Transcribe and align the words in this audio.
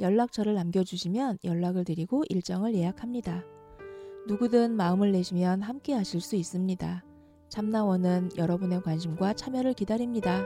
연락처를 0.00 0.54
남겨주시면 0.54 1.38
연락을 1.44 1.84
드리고 1.84 2.24
일정을 2.28 2.74
예약합니다. 2.74 3.44
누구든 4.28 4.76
마음을 4.76 5.12
내시면 5.12 5.62
함께 5.62 5.94
하실 5.94 6.20
수 6.20 6.36
있습니다. 6.36 7.04
참나원은 7.48 8.30
여러분의 8.36 8.82
관심과 8.82 9.32
참여를 9.34 9.72
기다립니다. 9.74 10.44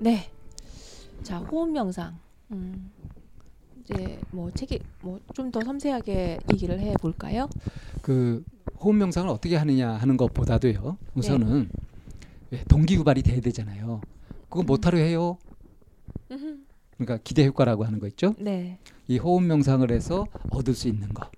네. 0.00 0.30
자, 1.22 1.38
호흡 1.38 1.70
명상. 1.70 2.18
음, 2.52 2.90
이제 3.80 4.18
뭐 4.30 4.50
책이 4.50 4.80
뭐 5.02 5.18
좀 5.34 5.50
더 5.50 5.60
섬세하게 5.60 6.38
얘기를 6.52 6.78
해 6.80 6.94
볼까요? 7.00 7.48
그 8.02 8.44
호흡 8.80 8.94
명상을 8.96 9.28
어떻게 9.30 9.56
하느냐 9.56 9.92
하는 9.92 10.16
것보다도요. 10.16 10.96
우선은 11.14 11.62
네. 11.62 11.68
동기유발이 12.68 13.22
돼야 13.22 13.40
되잖아요. 13.40 14.00
그거 14.48 14.60
음. 14.60 14.66
못하려 14.66 14.98
해요. 14.98 15.38
그러니까 16.96 17.18
기대 17.24 17.46
효과라고 17.46 17.84
하는 17.84 17.98
거 17.98 18.06
있죠. 18.08 18.34
네. 18.38 18.78
이 19.08 19.18
호흡 19.18 19.42
명상을 19.42 19.90
해서 19.90 20.26
얻을 20.50 20.74
수 20.74 20.88
있는 20.88 21.08
거. 21.08 21.28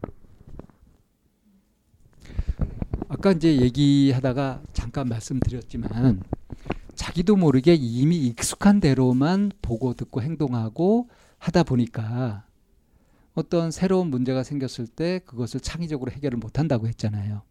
아까 3.09 3.33
이제 3.33 3.61
얘기하다가 3.61 4.63
잠깐 4.73 5.09
말씀드렸지만 5.09 6.23
자기도 6.95 7.37
모르게 7.37 7.75
이미 7.75 8.27
익숙한 8.27 8.81
대로만 8.81 9.53
보고 9.63 9.95
듣고 9.95 10.23
행동하고 10.23 11.09
하다 11.39 11.63
보니까 11.63 12.45
어떤 13.35 13.71
새로운 13.71 14.09
문제가 14.09 14.43
생겼을 14.43 14.87
때 14.87 15.21
그것을 15.25 15.61
창의적으로 15.61 16.11
해결을 16.11 16.39
못 16.39 16.59
한다고 16.59 16.89
했잖아요. 16.89 17.43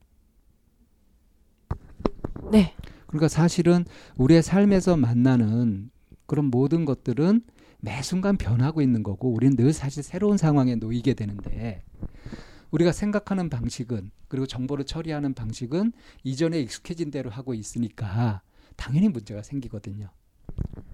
네. 2.51 2.73
그러니까 3.15 3.29
사실은 3.29 3.85
우리의 4.17 4.43
삶에서 4.43 4.97
만나는 4.97 5.89
그런 6.25 6.45
모든 6.45 6.83
것들은 6.83 7.41
매 7.79 8.01
순간 8.01 8.35
변하고 8.35 8.81
있는 8.81 9.03
거고 9.03 9.31
우리는 9.31 9.55
늘 9.55 9.71
사실 9.71 10.03
새로운 10.03 10.37
상황에 10.37 10.75
놓이게 10.75 11.13
되는데 11.13 11.83
우리가 12.71 12.91
생각하는 12.91 13.49
방식은 13.49 14.11
그리고 14.27 14.45
정보를 14.45 14.85
처리하는 14.85 15.33
방식은 15.33 15.93
이전에 16.23 16.59
익숙해진 16.59 17.09
대로 17.09 17.29
하고 17.29 17.53
있으니까 17.53 18.41
당연히 18.75 19.07
문제가 19.07 19.41
생기거든요. 19.43 20.09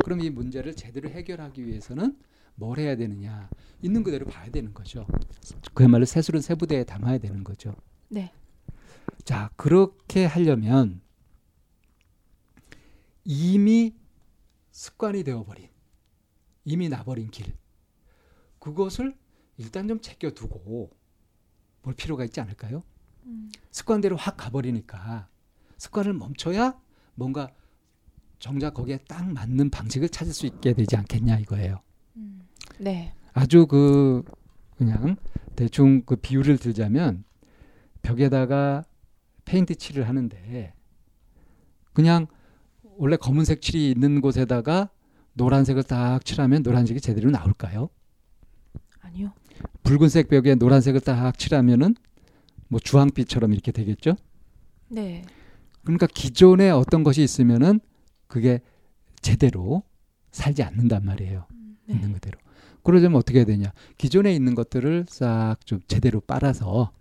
그럼 0.03 0.21
이 0.21 0.29
문제를 0.29 0.75
제대로 0.75 1.09
해결하기 1.09 1.65
위해서는 1.65 2.17
뭘 2.53 2.77
해야 2.77 2.95
되느냐 2.95 3.49
있는 3.81 4.03
그대로 4.03 4.27
봐야 4.27 4.47
되는 4.51 4.73
거죠. 4.73 5.07
그야말로 5.73 6.05
세술은 6.05 6.41
세부대에 6.41 6.83
담아야 6.83 7.17
되는 7.17 7.43
거죠. 7.43 7.73
네. 8.09 8.31
자 9.23 9.49
그렇게 9.55 10.25
하려면 10.25 11.01
이미 13.23 13.95
습관이 14.71 15.23
되어버린 15.23 15.69
이미 16.65 16.89
나버린 16.89 17.29
길 17.29 17.55
그것을 18.59 19.17
일단 19.57 19.87
좀 19.87 19.99
제껴두고 19.99 20.91
볼 21.81 21.93
필요가 21.93 22.23
있지 22.25 22.39
않을까요? 22.39 22.83
음. 23.25 23.51
습관대로 23.71 24.15
확 24.15 24.37
가버리니까 24.37 25.27
습관을 25.77 26.13
멈춰야 26.13 26.79
뭔가 27.15 27.51
정작 28.39 28.73
거기에 28.73 28.97
딱 29.07 29.31
맞는 29.31 29.69
방식을 29.69 30.09
찾을 30.09 30.33
수 30.33 30.45
있게 30.47 30.73
되지 30.73 30.95
않겠냐 30.95 31.39
이거예요. 31.39 31.81
음. 32.15 32.47
네. 32.79 33.13
아주 33.33 33.67
그 33.67 34.23
그냥 34.77 35.15
대충 35.55 36.01
그 36.05 36.15
비유를 36.15 36.57
들자면 36.57 37.23
벽에다가 38.01 38.83
페인트 39.45 39.75
칠을 39.75 40.07
하는데 40.07 40.73
그냥 41.93 42.27
원래 43.01 43.17
검은색 43.17 43.63
칠이 43.63 43.89
있는 43.89 44.21
곳에다가 44.21 44.91
노란색을 45.33 45.81
딱 45.81 46.23
칠하면 46.23 46.61
노란색이 46.61 47.01
제대로 47.01 47.31
나올까요? 47.31 47.89
아니요. 48.99 49.31
붉은색 49.81 50.29
벽에 50.29 50.53
노란색을 50.53 51.01
딱 51.01 51.35
칠하면은 51.35 51.95
뭐 52.67 52.79
주황빛처럼 52.79 53.53
이렇게 53.53 53.71
되겠죠? 53.71 54.17
네. 54.87 55.23
그러니까 55.83 56.05
기존에 56.05 56.69
어떤 56.69 57.03
것이 57.03 57.23
있으면은 57.23 57.79
그게 58.27 58.61
제대로 59.19 59.81
살지 60.31 60.61
않는단 60.61 61.03
말이에요. 61.03 61.47
음, 61.53 61.77
네. 61.87 61.95
있는 61.95 62.13
그대로. 62.13 62.37
그러려면 62.83 63.17
어떻게 63.17 63.39
해야 63.39 63.45
되냐? 63.45 63.73
기존에 63.97 64.31
있는 64.31 64.53
것들을 64.53 65.07
싹 65.09 65.55
좀 65.65 65.79
제대로 65.87 66.19
빨아서 66.21 66.91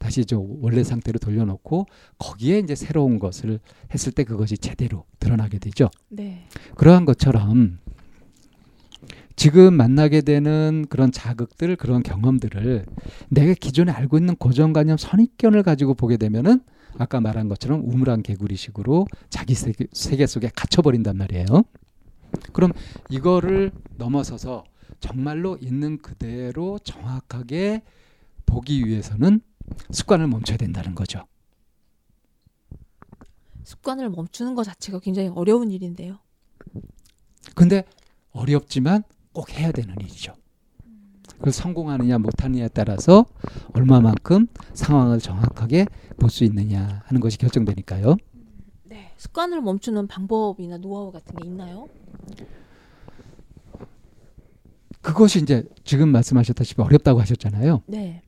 다시 0.00 0.24
저 0.24 0.38
원래 0.38 0.82
상태로 0.82 1.18
돌려놓고 1.18 1.86
거기에 2.18 2.58
이제 2.58 2.74
새로운 2.74 3.18
것을 3.18 3.60
했을 3.92 4.12
때 4.12 4.24
그것이 4.24 4.56
제대로 4.56 5.04
드러나게 5.20 5.58
되죠. 5.58 5.90
네. 6.08 6.48
그러한 6.74 7.04
것처럼 7.04 7.78
지금 9.36 9.74
만나게 9.74 10.22
되는 10.22 10.86
그런 10.88 11.12
자극들, 11.12 11.76
그런 11.76 12.02
경험들을 12.02 12.86
내가 13.28 13.54
기존에 13.54 13.92
알고 13.92 14.16
있는 14.16 14.36
고정관념, 14.36 14.96
선입견을 14.96 15.62
가지고 15.62 15.94
보게 15.94 16.16
되면은 16.16 16.62
아까 16.98 17.20
말한 17.20 17.48
것처럼 17.48 17.82
우물안 17.84 18.22
개구리식으로 18.22 19.06
자기 19.28 19.54
세계, 19.54 19.86
세계 19.92 20.26
속에 20.26 20.50
갇혀버린단 20.56 21.16
말이에요. 21.18 21.46
그럼 22.54 22.72
이거를 23.10 23.70
넘어서서 23.98 24.64
정말로 24.98 25.58
있는 25.60 25.98
그대로 25.98 26.78
정확하게 26.78 27.82
보기 28.46 28.86
위해서는 28.86 29.40
습관을 29.90 30.26
멈춰야 30.28 30.56
된다는 30.56 30.94
거죠. 30.94 31.26
습관을 33.64 34.10
멈추는 34.10 34.54
것 34.54 34.64
자체가 34.64 35.00
굉장히 35.00 35.28
어려운 35.28 35.70
일인데요. 35.70 36.18
근데 37.54 37.84
어렵지만 38.32 39.02
꼭 39.32 39.50
해야 39.52 39.70
되는 39.72 39.94
일이죠. 40.00 40.34
그 41.42 41.50
성공하느냐 41.50 42.18
못하느냐에 42.18 42.68
따라서 42.68 43.24
얼마만큼 43.72 44.46
상황을 44.74 45.20
정확하게 45.20 45.86
볼 46.18 46.28
수 46.30 46.44
있느냐 46.44 47.02
하는 47.06 47.20
것이 47.20 47.38
결정되니까요. 47.38 48.16
네, 48.84 49.12
습관을 49.16 49.62
멈추는 49.62 50.06
방법이나 50.06 50.76
노하우 50.78 51.10
같은 51.12 51.34
게 51.36 51.46
있나요? 51.46 51.88
그것이 55.00 55.38
이제 55.40 55.64
지금 55.84 56.10
말씀하셨다시피 56.10 56.82
어렵다고 56.82 57.20
하셨잖아요. 57.20 57.82
네. 57.86 58.22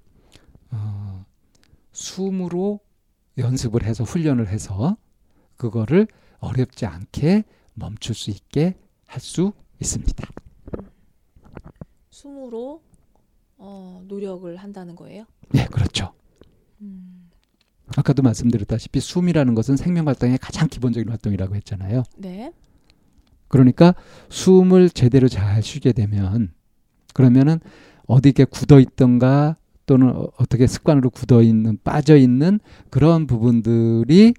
어, 1.93 1.95
숨으로 1.95 2.81
연습을 3.39 3.85
해서 3.85 4.05
훈련을 4.05 4.49
해서 4.49 4.97
그거를 5.57 6.07
어렵지 6.39 6.87
않게 6.87 7.45
멈출 7.75 8.15
수 8.15 8.31
있게 8.31 8.77
할 9.07 9.21
수 9.21 9.53
있습니다. 9.81 10.27
숨으로 12.11 12.83
어, 13.59 14.03
노력을 14.07 14.55
한다는 14.57 14.97
거예요? 14.97 15.25
네, 15.51 15.67
그렇죠. 15.67 16.13
음. 16.81 17.31
아까도 17.97 18.23
말씀드렸다시피 18.23 19.01
숨이라는 19.01 19.55
것은 19.55 19.77
생명 19.77 20.09
활동의 20.09 20.39
가장 20.39 20.69
기본적인 20.69 21.09
활동이라고 21.11 21.55
했잖아요. 21.57 22.05
네. 22.17 22.53
그러니까 23.49 23.95
숨을 24.31 24.89
제대로 24.89 25.29
잘 25.29 25.63
쉬게 25.63 25.93
되면 25.93 26.55
그러면은 27.13 27.61
어디에 28.07 28.47
굳어 28.51 28.81
있던가 28.81 29.57
또는 29.87 30.09
어, 30.17 30.29
어떻게 30.39 30.67
습관으로 30.67 31.11
굳어 31.11 31.43
있는 31.43 31.79
빠져 31.83 32.17
있는 32.17 32.61
그런 32.91 33.27
부분들이 33.27 34.35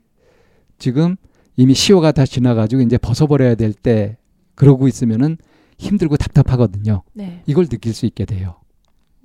지금 0.77 1.15
이미 1.55 1.73
시효가 1.73 2.11
다 2.11 2.25
지나가지고 2.25 2.81
이제 2.81 2.97
벗어버려야 2.97 3.55
될 3.55 3.73
때 3.73 4.17
그러고 4.55 4.87
있으면은 4.87 5.37
힘들고 5.77 6.17
답답하거든요. 6.17 7.03
네. 7.13 7.41
이걸 7.45 7.67
느낄 7.67 7.93
수 7.93 8.05
있게 8.05 8.25
돼요. 8.25 8.55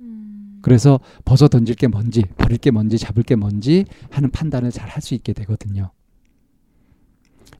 음. 0.01 0.59
그래서 0.61 0.99
벗어 1.25 1.47
던질 1.47 1.75
게 1.75 1.87
뭔지, 1.87 2.23
버릴 2.37 2.57
게 2.57 2.71
뭔지, 2.71 2.97
잡을 2.97 3.23
게 3.23 3.35
뭔지 3.35 3.85
하는 4.09 4.31
판단을 4.31 4.71
잘 4.71 4.89
할 4.89 5.01
수 5.01 5.13
있게 5.13 5.33
되거든요. 5.33 5.91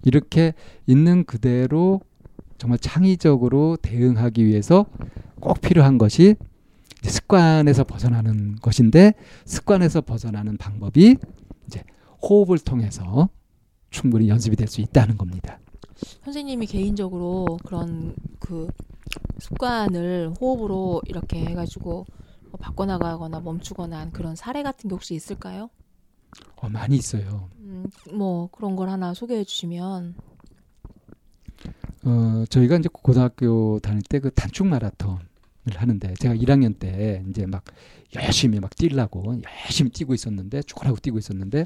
이렇게 0.03 0.53
있는 0.87 1.23
그대로 1.25 2.01
정말 2.57 2.79
창의적으로 2.79 3.77
대응하기 3.81 4.45
위해서 4.45 4.85
꼭 5.39 5.61
필요한 5.61 5.97
것이 5.97 6.35
습관에서 7.03 7.83
벗어나는 7.83 8.55
것인데 8.57 9.13
습관에서 9.45 10.01
벗어나는 10.01 10.57
방법이 10.57 11.15
이제 11.67 11.83
호흡을 12.21 12.59
통해서 12.59 13.29
충분히 13.89 14.27
연습이 14.29 14.55
될 14.55 14.67
수 14.67 14.81
있다는 14.81 15.17
겁니다. 15.17 15.59
선생님이 16.23 16.65
개인적으로 16.67 17.57
그런 17.65 18.15
그 18.39 18.67
습관을 19.39 20.33
호흡으로 20.39 21.01
이렇게 21.05 21.43
해가지고 21.45 22.05
뭐 22.51 22.51
바꿔나가거나 22.59 23.39
멈추거나 23.41 23.99
한 23.99 24.11
그런 24.11 24.35
사례 24.35 24.63
같은 24.63 24.89
게 24.89 24.93
혹시 24.93 25.15
있을까요? 25.15 25.69
어, 26.57 26.69
많이 26.69 26.95
있어요. 26.97 27.49
음, 27.59 27.85
뭐 28.13 28.49
그런 28.51 28.75
걸 28.75 28.89
하나 28.89 29.13
소개해 29.13 29.43
주시면 29.43 30.15
어, 32.05 32.43
저희가 32.49 32.77
이제 32.77 32.89
고등학교 32.91 33.79
다닐 33.79 34.01
때 34.03 34.19
그 34.19 34.31
단축 34.31 34.67
마라톤을 34.67 35.19
하는데 35.77 36.13
제가 36.15 36.35
1학년 36.35 36.77
때 36.77 37.23
이제 37.29 37.45
막 37.45 37.63
열심히 38.15 38.59
막 38.59 38.75
뛰려고 38.75 39.39
열심히 39.65 39.91
뛰고 39.91 40.13
있었는데 40.13 40.63
죽으라고 40.63 40.97
뛰고 40.97 41.17
있었는데 41.17 41.65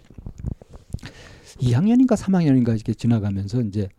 2학년인가 1.57 2.15
3학년인가 2.15 2.75
이렇게 2.75 2.93
지나가면서 2.93 3.61
이제 3.61 3.89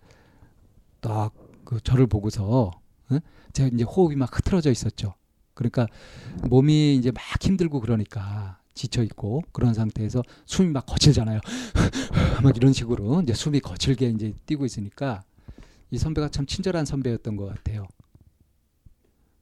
딱 1.01 1.45
그 1.65 1.81
저를 1.83 2.06
보고서 2.06 2.71
어? 3.11 3.19
제가 3.53 3.71
이제 3.73 3.85
호흡이 3.85 4.17
막 4.17 4.37
흐트러져 4.37 4.71
있었죠. 4.71 5.15
그러니까 5.55 5.87
몸이 6.49 6.97
이제 6.97 7.11
막 7.11 7.23
힘들고 7.41 7.81
그러니까 7.81 8.59
지쳐 8.75 9.03
있고 9.03 9.43
그런 9.53 9.73
상태에서 9.75 10.23
숨이 10.47 10.71
막 10.71 10.85
거칠잖아요. 10.87 11.41
막 12.43 12.57
이런 12.57 12.73
식으로 12.73 13.23
이제 13.23 13.33
숨이 13.33 13.61
거칠게 13.61 14.09
이제 14.11 14.35
뛰고 14.47 14.65
있으니까 14.65 15.23
이 15.91 15.99
선배가 15.99 16.29
참 16.29 16.47
친절한 16.47 16.85
선배였던 16.85 17.37
것 17.37 17.47
같아요. 17.47 17.87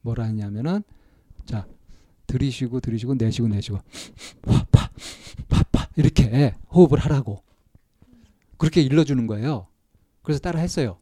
뭐라 0.02 0.24
했냐면은 0.24 0.82
자 1.44 1.66
들이쉬고 2.26 2.80
들이쉬고 2.80 3.14
내쉬고 3.14 3.48
내쉬고 3.48 3.78
파파 4.42 4.90
파파 5.48 5.88
이렇게 5.96 6.54
호흡을 6.70 6.98
하라고 6.98 7.42
그렇게 8.58 8.80
일러주는 8.80 9.26
거예요. 9.26 9.66
그래서 10.22 10.40
따라 10.40 10.60
했어요. 10.60 10.98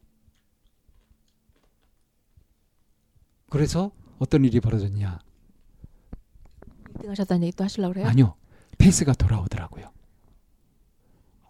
그래서 3.49 3.91
어떤 4.17 4.45
일이 4.45 4.59
벌어졌냐? 4.59 5.19
1등 6.93 7.07
하셨다는 7.07 7.43
얘기 7.43 7.55
또 7.55 7.63
하시려고 7.63 7.93
그래요? 7.93 8.07
아니요. 8.07 8.35
페이스가 8.77 9.13
돌아오더라고요. 9.13 9.91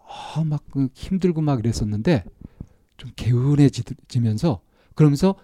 아, 0.06 0.44
막그 0.44 0.88
힘들고 0.94 1.40
막 1.40 1.60
이랬었는데 1.60 2.24
좀 2.96 3.10
개운해지면서 3.16 4.62
그러면서 4.94 5.36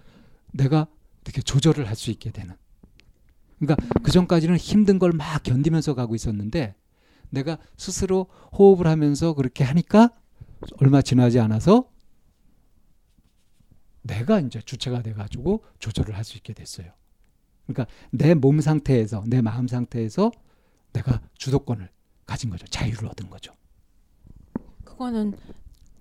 내가 0.51 0.87
이렇게 1.29 1.41
조절을 1.43 1.87
할 1.87 1.95
수 1.95 2.09
있게 2.11 2.31
되는. 2.31 2.55
그러니까 3.59 3.85
그 4.03 4.11
전까지는 4.11 4.57
힘든 4.57 4.97
걸 4.99 5.11
막 5.13 5.43
견디면서 5.43 5.93
가고 5.93 6.15
있었는데 6.15 6.75
내가 7.29 7.57
스스로 7.77 8.27
호흡을 8.57 8.87
하면서 8.87 9.33
그렇게 9.33 9.63
하니까 9.63 10.09
얼마 10.77 11.01
지나지 11.01 11.39
않아서 11.39 11.89
내가 14.01 14.39
이제 14.39 14.59
주체가 14.61 15.01
돼 15.03 15.13
가지고 15.13 15.63
조절을 15.79 16.15
할 16.17 16.23
수 16.23 16.37
있게 16.37 16.53
됐어요. 16.53 16.91
그러니까 17.67 17.85
내 18.11 18.33
몸 18.33 18.59
상태에서 18.61 19.23
내 19.27 19.41
마음 19.41 19.67
상태에서 19.67 20.31
내가 20.93 21.21
주도권을 21.37 21.89
가진 22.25 22.49
거죠. 22.49 22.65
자유를 22.67 23.07
얻은 23.09 23.29
거죠. 23.29 23.53
그거는 24.83 25.37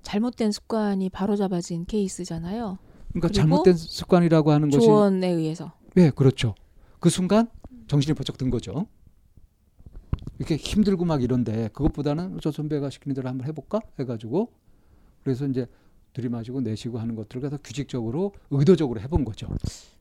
잘못된 0.02 0.52
습관이 0.52 1.10
바로잡아진 1.10 1.84
케이스잖아요. 1.84 2.78
그러니까 3.10 3.28
잘못된 3.28 3.74
습관이라고 3.74 4.50
하는 4.52 4.70
것이 4.70 4.86
조언에 4.86 5.28
의해서. 5.28 5.72
네, 5.94 6.10
그렇죠. 6.10 6.54
그 7.00 7.10
순간 7.10 7.48
정신이 7.86 8.14
번쩍 8.14 8.36
든 8.38 8.50
거죠. 8.50 8.86
이렇게 10.38 10.56
힘들고 10.56 11.04
막 11.04 11.22
이런데 11.22 11.68
그것보다는 11.72 12.38
저 12.40 12.52
선배가 12.52 12.90
시키는 12.90 13.14
대로 13.14 13.28
한번 13.28 13.46
해볼까 13.48 13.80
해가지고 13.98 14.52
그래서 15.24 15.46
이제 15.46 15.66
들이마시고 16.12 16.60
내쉬고 16.60 16.98
하는 16.98 17.16
것들을 17.16 17.40
그래서 17.40 17.58
규칙적으로 17.62 18.32
의도적으로 18.50 19.00
해본 19.00 19.24
거죠. 19.24 19.48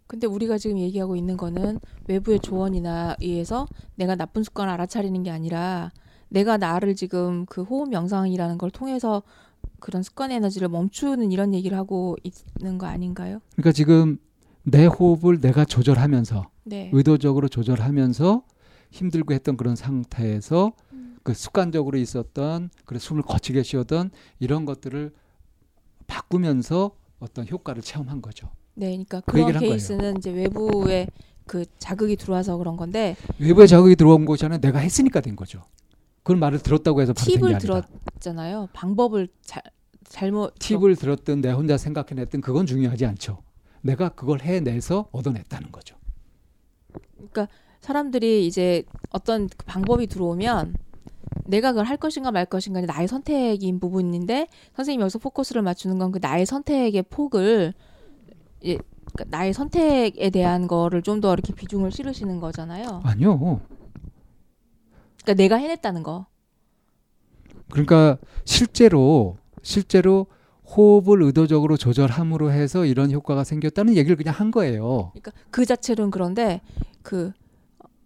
근데 0.05 0.25
우리가 0.25 0.57
지금 0.57 0.77
얘기하고 0.77 1.15
있는 1.15 1.35
거는 1.37 1.79
외부의 2.07 2.39
조언이나 2.39 3.15
의해서 3.21 3.67
내가 3.95 4.15
나쁜 4.15 4.43
습관을 4.43 4.71
알아차리는 4.73 5.21
게 5.23 5.31
아니라 5.31 5.91
내가 6.29 6.57
나를 6.57 6.95
지금 6.95 7.45
그 7.45 7.63
호흡 7.63 7.89
명상이라는 7.89 8.57
걸 8.57 8.71
통해서 8.71 9.23
그런 9.79 10.03
습관 10.03 10.31
에너지를 10.31 10.69
멈추는 10.69 11.31
이런 11.31 11.53
얘기를 11.53 11.77
하고 11.77 12.15
있는 12.23 12.77
거 12.77 12.87
아닌가요? 12.87 13.39
그러니까 13.55 13.71
지금 13.71 14.17
내 14.63 14.85
호흡을 14.85 15.39
내가 15.39 15.65
조절하면서 15.65 16.49
네. 16.65 16.89
의도적으로 16.93 17.47
조절하면서 17.47 18.43
힘들고 18.91 19.33
했던 19.33 19.57
그런 19.57 19.75
상태에서 19.75 20.73
그 21.23 21.33
습관적으로 21.33 21.97
있었던 21.97 22.69
그래 22.85 22.99
숨을 22.99 23.21
거치게 23.21 23.63
쉬었던 23.63 24.11
이런 24.39 24.65
것들을 24.65 25.13
바꾸면서 26.07 26.91
어떤 27.19 27.47
효과를 27.47 27.81
체험한 27.81 28.21
거죠. 28.21 28.49
네, 28.75 28.87
그러니까 28.87 29.21
그 29.21 29.33
그런 29.33 29.47
한 29.47 29.53
거예요. 29.59 29.71
케이스는 29.71 30.17
이제 30.17 30.31
외부의 30.31 31.07
그 31.45 31.65
자극이 31.79 32.15
들어와서 32.15 32.57
그런 32.57 32.77
건데 32.77 33.15
외부의 33.39 33.67
자극이 33.67 33.95
들어온 33.95 34.25
것이 34.25 34.45
아니라 34.45 34.59
내가 34.59 34.79
했으니까 34.79 35.21
된 35.21 35.35
거죠. 35.35 35.63
그런 36.27 36.41
말을 36.41 36.59
들었다고 36.59 37.01
해서 37.01 37.13
팁을. 37.13 37.57
들었잖아요. 37.57 38.67
방법을 38.73 39.29
자, 39.43 39.61
잘못 40.03 40.53
팁을 40.59 40.97
들었든 40.97 41.39
내 41.39 41.51
혼자 41.51 41.77
생각해냈든 41.77 42.41
그건 42.41 42.65
중요하지 42.65 43.05
않죠. 43.05 43.37
내가 43.81 44.09
그걸 44.09 44.41
해내서 44.41 45.07
얻어냈다는 45.13 45.71
거죠. 45.71 45.95
그러니까 47.15 47.47
사람들이 47.79 48.45
이제 48.45 48.83
어떤 49.11 49.47
그 49.47 49.65
방법이 49.65 50.07
들어오면 50.07 50.75
내가 51.45 51.71
그걸 51.71 51.85
할 51.85 51.95
것인가 51.95 52.31
말 52.31 52.45
것인가 52.45 52.81
나의 52.81 53.07
선택인 53.07 53.79
부분인데 53.79 54.47
선생님이 54.75 55.03
여기서 55.03 55.19
포커스를 55.19 55.61
맞추는 55.61 55.97
건 55.97 56.11
그 56.11 56.19
나의 56.21 56.45
선택의 56.45 57.03
폭을 57.03 57.73
예, 58.65 58.77
그러니까 59.13 59.37
나의 59.37 59.53
선택에 59.53 60.29
대한 60.29 60.67
거를 60.67 61.01
좀 61.03 61.21
더 61.21 61.31
이렇게 61.31 61.53
비중을 61.53 61.91
실으시는 61.93 62.41
거잖아요. 62.41 62.99
아니요. 63.05 63.61
그러니까 65.27 65.33
내가 65.33 65.55
해냈다는 65.57 66.03
거. 66.03 66.25
그러니까 67.69 68.17
실제로 68.45 69.37
실제로 69.61 70.27
호흡을 70.65 71.21
의도적으로 71.23 71.75
조절함으로 71.75 72.51
해서 72.51 72.85
이런 72.85 73.11
효과가 73.11 73.43
생겼다는 73.43 73.97
얘기를 73.97 74.15
그냥 74.15 74.33
한 74.33 74.51
거예요. 74.51 75.11
그러니까 75.13 75.31
그 75.51 75.65
자체로는 75.65 76.11
그런데 76.11 76.61
그 77.01 77.31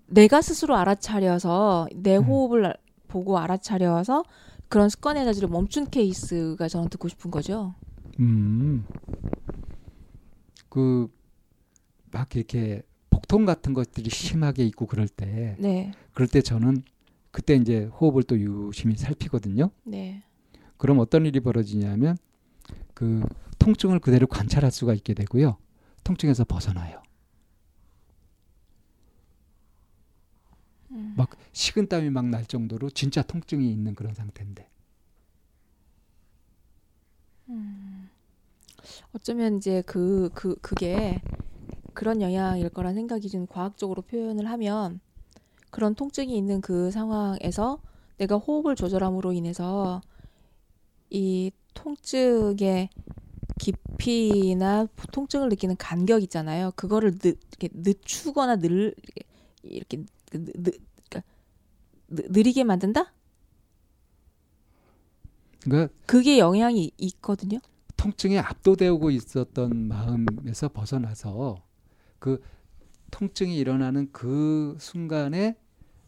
내가 0.08 0.42
스스로 0.42 0.76
알아차려서 0.76 1.90
내 1.96 2.18
음. 2.18 2.24
호흡을 2.24 2.66
알- 2.66 2.78
보고 3.08 3.38
알아차려서 3.38 4.24
그런 4.68 4.90
습관 4.90 5.18
에너지를 5.18 5.48
멈춘 5.50 5.90
케이스가 5.92 6.68
저는 6.68 6.90
듣고 6.90 7.08
싶은 7.08 7.30
거죠. 7.30 7.76
음. 8.20 8.84
그 10.70 11.08
막 12.14 12.36
이렇게 12.36 12.82
복통 13.10 13.46
같은 13.46 13.74
것들이 13.74 14.10
심하게 14.10 14.66
있고 14.66 14.86
그럴 14.86 15.08
때 15.08 15.56
네, 15.60 15.94
그럴 16.14 16.28
때 16.28 16.42
저는 16.42 16.84
그때 17.32 17.56
이제 17.56 17.86
호흡을 17.86 18.24
또 18.24 18.38
유심히 18.40 18.96
살피거든요. 18.96 19.72
네, 19.84 20.24
그럼 20.78 21.00
어떤 21.00 21.26
일이 21.26 21.40
벌어지냐면 21.40 22.18
그 22.94 23.24
통증을 23.60 24.00
그대로 24.00 24.28
관찰할 24.28 24.72
수가 24.72 24.94
있게 24.94 25.14
되고요. 25.14 25.58
통증에서 26.04 26.46
벗어나요. 26.46 27.02
음. 30.92 31.14
막 31.18 31.30
식은땀이 31.54 32.10
막 32.10 32.26
날 32.26 32.46
정도로 32.46 32.90
진짜 32.92 33.22
통증이 33.22 33.72
있는 33.72 33.96
그런 33.96 34.14
상태인데. 34.14 34.68
어쩌면 39.14 39.58
이제 39.58 39.82
그, 39.86 40.30
그, 40.34 40.56
그게 40.62 41.22
그런 41.94 42.22
영향일 42.22 42.70
거란 42.70 42.96
생각이 42.96 43.30
좀 43.30 43.46
과학적으로 43.48 44.02
표현을 44.04 44.50
하면 44.50 45.00
그런 45.72 45.96
통증이 45.96 46.38
있는 46.38 46.62
그 46.62 46.92
상황에서 46.92 47.80
내가 48.18 48.36
호흡을 48.38 48.76
조절함으로 48.76 49.34
인해서 49.34 50.02
이 51.10 51.52
통증의 51.74 52.90
깊이나 53.58 54.88
통증을 55.12 55.50
느끼는 55.50 55.78
간격 55.78 56.22
있잖아요. 56.24 56.72
그거를 56.76 57.18
늦, 57.18 57.40
이렇게 57.60 57.70
늦추거나 57.74 58.58
늘, 58.58 58.94
이렇게 59.64 60.04
그 60.30 60.44
느, 60.44 60.52
느, 60.54 60.72
그러니까 61.10 61.24
느, 62.08 62.22
느리게 62.30 62.64
만든다? 62.64 63.14
그러니까 65.62 65.94
그게 66.06 66.40
영향이 66.40 66.92
있거든요. 66.98 67.60
통증에 67.98 68.40
압도되고 68.40 69.12
있었던 69.12 69.88
마음에서 69.88 70.70
벗어나서 70.70 71.64
그 72.20 72.42
통증이 73.12 73.58
일어나는 73.58 74.10
그 74.12 74.76
순간에 74.80 75.56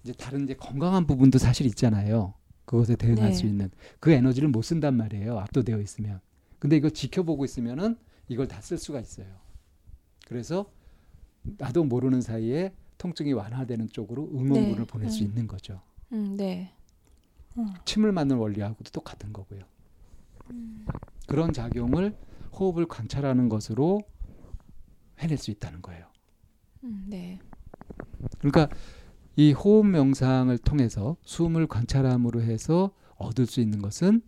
이제 0.04 0.14
다른 0.14 0.44
이제 0.44 0.54
건강한 0.56 1.06
부분도 1.06 1.38
사실 1.38 1.66
있잖아요. 1.68 2.34
그것에 2.66 2.96
대응할 2.96 3.30
네. 3.30 3.34
수 3.34 3.46
있는 3.46 3.70
그 4.00 4.12
에너지를 4.12 4.50
못 4.50 4.62
쓴단 4.62 4.96
말이에요. 4.96 5.38
압도되어 5.40 5.80
있으면. 5.82 6.20
근데 6.60 6.78
이거 6.78 6.90
지켜보고 6.90 7.46
있으면은 7.46 7.98
이걸 8.30 8.48
다 8.48 8.62
쓸 8.62 8.78
수가 8.78 9.00
있어요. 9.02 9.28
그래서 10.26 10.72
나도 11.44 11.84
모르는 11.84 12.22
사이에 12.22 12.74
통증이 12.98 13.34
완화되는 13.34 13.90
쪽으로 13.90 14.30
응원군을 14.34 14.76
네. 14.78 14.86
보낼 14.86 15.10
수 15.10 15.24
음. 15.24 15.28
있는 15.28 15.48
거죠. 15.48 15.82
음, 16.14 16.36
네. 16.38 16.72
침을 17.86 18.12
맞는 18.14 18.38
원리하고도 18.38 18.92
똑같은 18.92 19.32
거고요. 19.34 19.62
그런 21.28 21.52
작용을 21.54 22.16
호흡을 22.54 22.88
관찰하는 22.88 23.50
것으로 23.50 24.02
해낼 25.20 25.38
수 25.38 25.52
있다는 25.52 25.82
거예요. 25.82 26.06
음, 26.84 27.06
네. 27.08 27.40
그러니까 28.40 28.70
이 29.36 29.52
호흡 29.52 29.86
명상을 29.86 30.56
통해서 30.60 31.18
숨을 31.24 31.68
관찰함으로 31.68 32.42
해서 32.42 32.92
얻을 33.16 33.46
수 33.46 33.62
있는 33.62 33.82
것은 33.82 34.22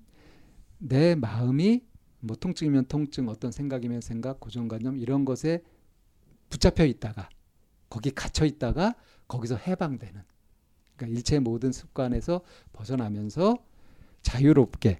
내 0.77 1.15
마음이 1.15 1.83
뭐 2.19 2.35
통증이면 2.35 2.85
통증, 2.85 3.29
어떤 3.29 3.51
생각이면 3.51 4.01
생각, 4.01 4.39
고정관념 4.39 4.97
이런 4.97 5.25
것에 5.25 5.61
붙잡혀 6.49 6.85
있다가 6.85 7.29
거기 7.89 8.11
갇혀 8.11 8.45
있다가 8.45 8.95
거기서 9.27 9.57
해방되는 9.57 10.21
그러니까 10.95 11.17
일체 11.17 11.39
모든 11.39 11.71
습관에서 11.71 12.41
벗어나면서 12.73 13.57
자유롭게 14.21 14.99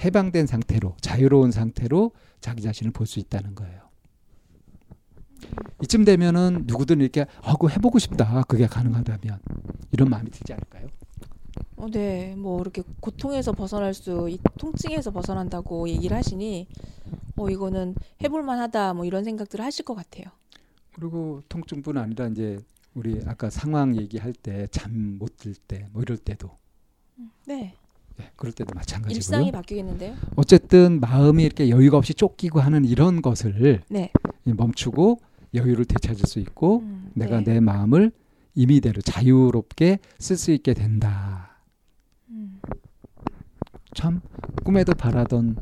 해방된 0.00 0.46
상태로 0.46 0.96
자유로운 1.00 1.50
상태로 1.52 2.12
자기 2.40 2.62
자신을 2.62 2.92
볼 2.92 3.06
수 3.06 3.18
있다는 3.20 3.54
거예요. 3.54 3.87
이쯤 5.82 6.04
되면은 6.04 6.64
누구든 6.66 7.00
이렇게 7.00 7.26
아, 7.42 7.52
그거 7.52 7.68
해보고 7.68 7.98
싶다. 7.98 8.42
그게 8.48 8.66
가능하다면 8.66 9.38
이런 9.92 10.08
마음이 10.10 10.30
들지 10.30 10.52
않을까요? 10.52 10.88
어, 11.76 11.86
네. 11.90 12.34
뭐 12.36 12.60
이렇게 12.60 12.82
고통에서 13.00 13.52
벗어날 13.52 13.94
수, 13.94 14.28
이 14.30 14.38
통증에서 14.58 15.10
벗어난다고 15.12 15.88
얘기를 15.88 16.16
하시니, 16.16 16.66
어 17.36 17.48
이거는 17.48 17.94
해볼 18.22 18.42
만하다. 18.42 18.94
뭐 18.94 19.04
이런 19.04 19.22
생각들을 19.24 19.64
하실 19.64 19.84
것 19.84 19.94
같아요. 19.94 20.24
그리고 20.94 21.42
통증뿐 21.48 21.96
아니라 21.96 22.26
이제 22.28 22.58
우리 22.94 23.20
아까 23.26 23.48
상황 23.50 23.96
얘기할 23.96 24.32
때 24.32 24.66
잠 24.72 25.18
못 25.20 25.36
들 25.38 25.54
때 25.54 25.84
뭐 25.92 26.02
이럴 26.02 26.18
때도 26.18 26.50
네. 27.46 27.74
예, 28.20 28.30
그럴 28.34 28.52
때도 28.52 28.74
마찬가지고요. 28.74 29.16
일상이 29.16 29.52
바뀌겠는데요. 29.52 30.16
어쨌든 30.34 30.98
마음이 30.98 31.44
이렇게 31.44 31.68
여유가 31.70 31.96
없이 31.98 32.14
쫓기고 32.14 32.58
하는 32.58 32.84
이런 32.84 33.22
것을 33.22 33.82
네. 33.88 34.10
멈추고 34.44 35.20
여유를 35.54 35.84
되찾을 35.84 36.26
수 36.26 36.38
있고 36.40 36.80
음, 36.80 37.10
내가 37.14 37.38
네. 37.38 37.54
내 37.54 37.60
마음을 37.60 38.12
임의대로 38.54 39.00
자유롭게 39.02 39.98
쓸 40.18 40.36
수 40.36 40.50
있게 40.50 40.74
된다. 40.74 41.56
음, 42.28 42.60
참 43.94 44.20
꿈에도 44.64 44.94
바라던 44.94 45.56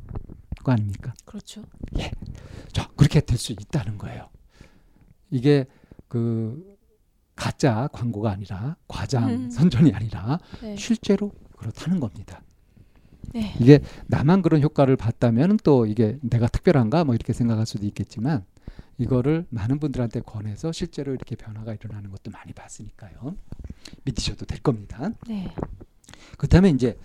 거 0.64 0.72
아닙니까? 0.72 1.14
그렇죠. 1.24 1.62
자, 2.72 2.88
그렇게 2.96 3.20
될 3.20 3.38
수 3.38 3.52
있다는 3.52 3.98
거예요. 3.98 4.28
이게 5.30 5.66
그 6.08 6.76
가짜 7.34 7.88
광고가 7.92 8.30
아니라 8.30 8.76
과장 8.88 9.28
음. 9.28 9.50
선전이 9.50 9.92
아니라 9.92 10.38
네. 10.62 10.76
실제로 10.76 11.32
그렇다는 11.56 12.00
겁니다. 12.00 12.42
네. 13.34 13.54
이게 13.60 13.80
나만 14.06 14.40
그런 14.40 14.62
효과를 14.62 14.96
봤다면 14.96 15.58
또 15.62 15.84
이게 15.86 16.18
내가 16.22 16.46
특별한가 16.48 17.04
뭐 17.04 17.14
이렇게 17.14 17.32
생각할 17.32 17.66
수도 17.66 17.84
있겠지만 17.86 18.44
이거를 18.98 19.46
많은 19.50 19.78
분들한테 19.78 20.20
권해서 20.20 20.72
실제로 20.72 21.12
이렇게 21.12 21.36
변화가 21.36 21.74
일어나는 21.74 22.10
것도 22.10 22.30
많이 22.30 22.52
봤으니까요. 22.52 23.36
믿으셔도 24.04 24.46
될 24.46 24.60
겁니다. 24.62 25.10
네. 25.28 25.54
그렇다면 26.38 26.74
이제 26.74 26.98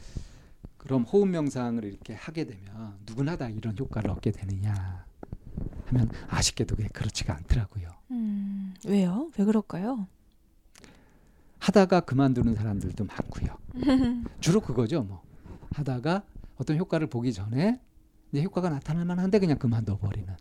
그럼 0.77 1.03
호흡 1.03 1.27
명상을 1.27 1.83
이렇게 1.83 2.13
하게 2.13 2.45
되면 2.45 2.97
누구나 3.05 3.35
다 3.35 3.49
이런 3.49 3.77
효과를 3.77 4.09
얻게 4.09 4.31
되느냐 4.31 5.05
하면 5.87 6.09
아쉽게도 6.29 6.75
그게 6.75 6.87
그렇지가 6.89 7.35
않더라고요. 7.35 7.89
음, 8.11 8.73
왜요? 8.85 9.29
왜 9.37 9.45
그럴까요? 9.45 10.07
하다가 11.59 12.01
그만두는 12.01 12.55
사람들도 12.55 13.05
많고요. 13.05 13.57
주로 14.39 14.61
그거죠. 14.61 15.03
뭐 15.03 15.21
하다가 15.71 16.23
어떤 16.57 16.77
효과를 16.77 17.07
보기 17.07 17.33
전에 17.33 17.79
이제 18.31 18.41
효과가 18.43 18.69
나타날 18.69 19.05
만한데 19.05 19.39
그냥 19.39 19.59
그만둬 19.59 19.97
버리는 19.97 20.35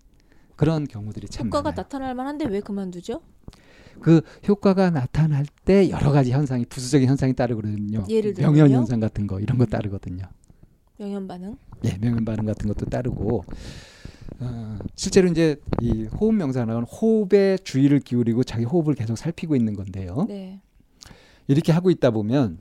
그런 0.60 0.86
경우들이 0.86 1.26
참 1.28 1.46
효과가 1.46 1.70
많아요. 1.70 1.76
나타날 1.76 2.14
만한데 2.14 2.44
왜 2.44 2.60
그만두죠? 2.60 3.22
그 4.02 4.20
효과가 4.46 4.90
나타날 4.90 5.46
때 5.64 5.88
여러 5.88 6.12
가지 6.12 6.32
현상이 6.32 6.66
부수적인 6.66 7.08
현상이 7.08 7.32
따르거든요. 7.32 8.04
예를 8.06 8.34
들면요? 8.34 8.54
명현 8.54 8.70
현상 8.70 9.00
같은 9.00 9.26
거 9.26 9.40
이런 9.40 9.56
거 9.56 9.64
따르거든요. 9.64 10.24
명현 10.98 11.26
반응? 11.26 11.56
예, 11.84 11.96
명현 11.96 12.26
반응 12.26 12.44
같은 12.44 12.68
것도 12.68 12.90
따르고 12.90 13.42
어, 14.40 14.78
실제로 14.96 15.28
이제 15.28 15.56
이 15.80 16.04
호흡 16.04 16.34
명상은 16.34 16.82
호흡에 16.82 17.56
주의를 17.64 18.00
기울이고 18.00 18.44
자기 18.44 18.64
호흡을 18.64 18.92
계속 18.96 19.16
살피고 19.16 19.56
있는 19.56 19.72
건데요. 19.72 20.26
네. 20.28 20.60
이렇게 21.48 21.72
하고 21.72 21.90
있다 21.90 22.10
보면 22.10 22.58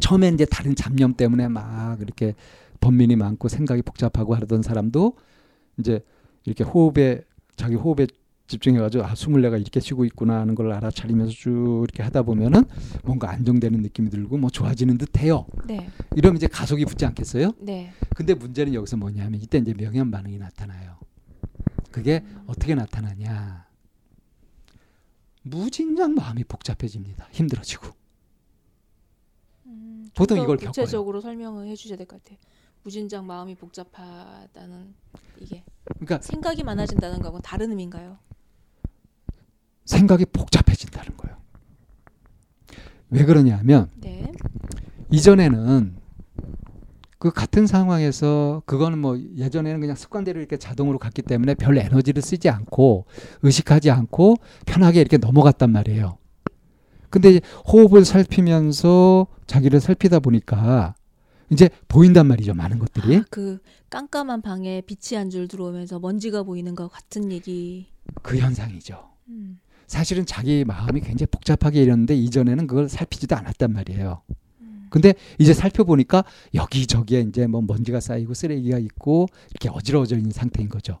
처음에 0.00 0.28
이제 0.28 0.46
다른 0.46 0.74
잡념 0.74 1.12
때문에 1.12 1.46
막 1.48 2.00
이렇게 2.00 2.34
번민이 2.80 3.16
많고 3.16 3.48
생각이 3.48 3.82
복잡하고 3.82 4.34
하던 4.34 4.62
사람도 4.62 5.18
이제 5.78 6.00
이렇게 6.44 6.64
호흡에 6.64 7.22
자기 7.56 7.74
호흡에 7.74 8.06
집중해가지고 8.46 9.04
아 9.04 9.14
숨을 9.14 9.40
내가 9.40 9.56
이렇게 9.56 9.80
쉬고 9.80 10.04
있구나 10.04 10.40
하는 10.40 10.54
걸 10.54 10.70
알아차리면서 10.72 11.32
쭉 11.32 11.80
이렇게 11.84 12.02
하다 12.02 12.22
보면은 12.22 12.64
뭔가 13.02 13.30
안정되는 13.30 13.80
느낌이 13.80 14.10
들고 14.10 14.36
뭐 14.36 14.50
좋아지는 14.50 14.98
듯해요. 14.98 15.46
네. 15.66 15.88
이러면 16.14 16.36
이제 16.36 16.46
가속이 16.46 16.84
붙지 16.84 17.06
않겠어요? 17.06 17.52
네. 17.58 17.92
근데 18.14 18.34
문제는 18.34 18.74
여기서 18.74 18.98
뭐냐면 18.98 19.40
이때 19.40 19.56
이제 19.58 19.72
명현 19.72 20.10
반응이 20.10 20.36
나타나요. 20.38 20.98
그게 21.90 22.22
어떻게 22.46 22.74
나타나냐? 22.74 23.64
무진장 25.42 26.14
마음이 26.14 26.44
복잡해집니다. 26.44 27.28
힘들어지고. 27.32 27.88
음, 29.66 30.08
보통 30.14 30.38
이걸 30.38 30.56
겪어요. 30.56 30.70
구체적으로 30.70 31.20
설명을 31.20 31.68
해주셔야 31.68 31.96
될 31.96 32.06
것 32.06 32.22
같아요. 32.22 32.38
무진장 32.82 33.26
마음이 33.26 33.54
복잡하다는 33.54 34.94
이게 35.40 35.64
그러니까 35.84 36.20
생각이 36.20 36.64
많아진다는 36.64 37.20
거하고 37.20 37.40
다른 37.40 37.70
의미인가요? 37.70 38.18
생각이 39.84 40.24
복잡해진다는 40.26 41.16
거예요. 41.16 41.36
왜 43.10 43.24
그러냐면 43.24 43.90
네. 43.96 44.32
이전에는 45.10 45.96
그 47.18 47.30
같은 47.30 47.66
상황에서 47.66 48.62
그거는 48.66 48.98
뭐 48.98 49.18
예전에는 49.18 49.80
그냥 49.80 49.96
습관대로 49.96 50.40
이렇게 50.40 50.58
자동으로 50.58 50.98
갔기 50.98 51.22
때문에 51.22 51.54
별 51.54 51.78
에너지를 51.78 52.20
쓰지 52.20 52.48
않고 52.50 53.06
의식하지 53.42 53.90
않고 53.90 54.36
편하게 54.66 55.00
이렇게 55.00 55.16
넘어갔단 55.16 55.70
말이에요. 55.70 56.18
근데 57.10 57.40
호흡을 57.72 58.04
살피면서 58.04 59.26
자기를 59.46 59.80
살피다 59.80 60.18
보니까 60.18 60.94
이제 61.50 61.68
보인단 61.88 62.26
말이죠. 62.26 62.54
많은 62.54 62.78
것들이. 62.78 63.16
아, 63.16 63.24
그 63.30 63.58
깜깜한 63.90 64.42
방에 64.42 64.80
빛이 64.82 65.16
한 65.16 65.30
줄 65.30 65.48
들어오면서 65.48 65.98
먼지가 65.98 66.42
보이는 66.42 66.74
것 66.74 66.88
같은 66.88 67.30
얘기. 67.32 67.86
그 68.22 68.38
현상이죠. 68.38 69.10
음. 69.28 69.58
사실은 69.86 70.24
자기 70.26 70.64
마음이 70.64 71.00
굉장히 71.00 71.26
복잡하게 71.26 71.82
이랬는데 71.82 72.14
이전에는 72.16 72.66
그걸 72.66 72.88
살피지도 72.88 73.36
않았단 73.36 73.72
말이에요. 73.72 74.22
음. 74.60 74.86
근데 74.90 75.14
이제 75.38 75.52
살펴보니까 75.54 76.24
여기저기에 76.54 77.20
이제 77.20 77.46
뭐 77.46 77.60
먼지가 77.60 78.00
쌓이고 78.00 78.34
쓰레기가 78.34 78.78
있고 78.78 79.26
이렇게 79.50 79.68
어지러워져 79.68 80.16
있는 80.16 80.30
상태인 80.30 80.68
거죠. 80.68 80.98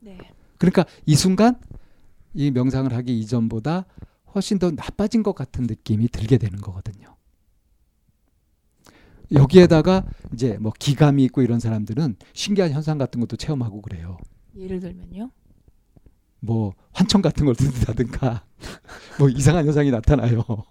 네. 0.00 0.18
그러니까 0.58 0.84
이 1.06 1.14
순간 1.16 1.56
이 2.34 2.50
명상을 2.50 2.92
하기 2.92 3.18
이전보다 3.20 3.84
훨씬 4.34 4.58
더 4.58 4.70
나빠진 4.70 5.22
것 5.22 5.34
같은 5.34 5.64
느낌이 5.64 6.08
들게 6.08 6.38
되는 6.38 6.60
거거든요. 6.60 7.14
여기에다가 9.32 10.04
이제 10.32 10.56
뭐 10.60 10.72
기감이 10.78 11.24
있고 11.24 11.42
이런 11.42 11.60
사람들은 11.60 12.16
신기한 12.32 12.72
현상 12.72 12.98
같은 12.98 13.20
것도 13.20 13.36
체험하고 13.36 13.82
그래요. 13.82 14.16
예를 14.56 14.80
들면요. 14.80 15.30
뭐 16.40 16.72
환청 16.92 17.22
같은 17.22 17.46
걸 17.46 17.54
든다든가 17.54 18.44
뭐 19.18 19.28
이상한 19.28 19.66
현상이 19.66 19.90
나타나요. 19.90 20.44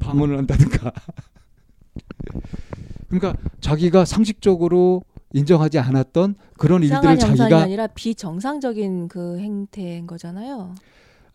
방언을 0.00 0.38
한다든가. 0.38 0.92
그러니까 3.08 3.34
자기가 3.60 4.04
상식적으로 4.04 5.02
인정하지 5.32 5.78
않았던 5.78 6.34
그런 6.56 6.82
일들을 6.82 7.18
자기가 7.18 7.62
아니라 7.62 7.86
비정상적인 7.88 9.08
그 9.08 9.38
행태인 9.38 10.06
거잖아요. 10.06 10.74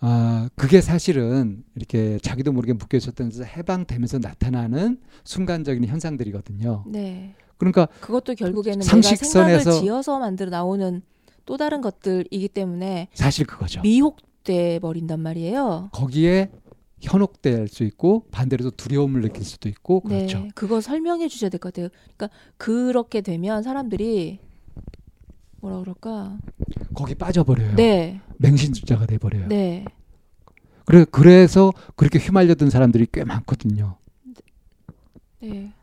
아 0.04 0.50
그게 0.56 0.82
사실은 0.82 1.64
이렇게 1.76 2.18
자기도 2.24 2.52
모르게 2.52 2.74
묶여 2.74 2.98
있었던 2.98 3.30
데서 3.30 3.44
해방되면서 3.44 4.18
나타나는 4.20 4.98
순간적인 5.24 5.86
현상들이거든요. 5.86 6.86
네. 6.88 7.36
그러니까 7.58 7.86
그것도 8.00 8.34
결국에는 8.34 8.82
상식선에서- 8.82 9.46
내가 9.46 9.60
생각을 9.60 9.82
지어서 9.82 10.18
만들어 10.20 10.50
나오는 10.50 11.04
또 11.46 11.58
다른 11.58 11.82
것들이기 11.82 12.50
때문에 12.50 13.10
사실 13.14 13.46
그거죠. 13.46 13.82
미혹돼 13.82 14.80
버린단 14.80 15.20
말이에요. 15.20 15.90
거기에 15.94 16.50
현혹될 17.02 17.68
수 17.68 17.84
있고 17.84 18.26
반대로 18.32 18.64
또 18.64 18.72
두려움을 18.72 19.22
느낄 19.22 19.44
수도 19.44 19.70
있고 19.70 20.02
그렇죠. 20.02 20.40
네, 20.40 20.50
그거 20.56 20.82
설명해 20.82 21.28
주셔야 21.28 21.50
될 21.52 21.60
것 21.60 21.74
같아요. 21.74 21.90
그러니까 22.18 22.30
그렇게 22.58 23.22
되면 23.22 23.62
사람들이 23.62 24.40
뭐라 25.62 25.80
그럴까? 25.80 26.38
거기 26.94 27.16
빠져버려요. 27.16 27.76
네, 27.76 28.20
맹신주자가 28.38 29.06
돼버려요. 29.06 29.48
네, 29.48 29.86
그래 30.86 31.06
그래서 31.10 31.72
그렇게 31.96 32.20
휘말려든 32.20 32.70
사람들이 32.70 33.08
꽤 33.12 33.24
많거든요. 33.24 33.98
네. 35.42 35.74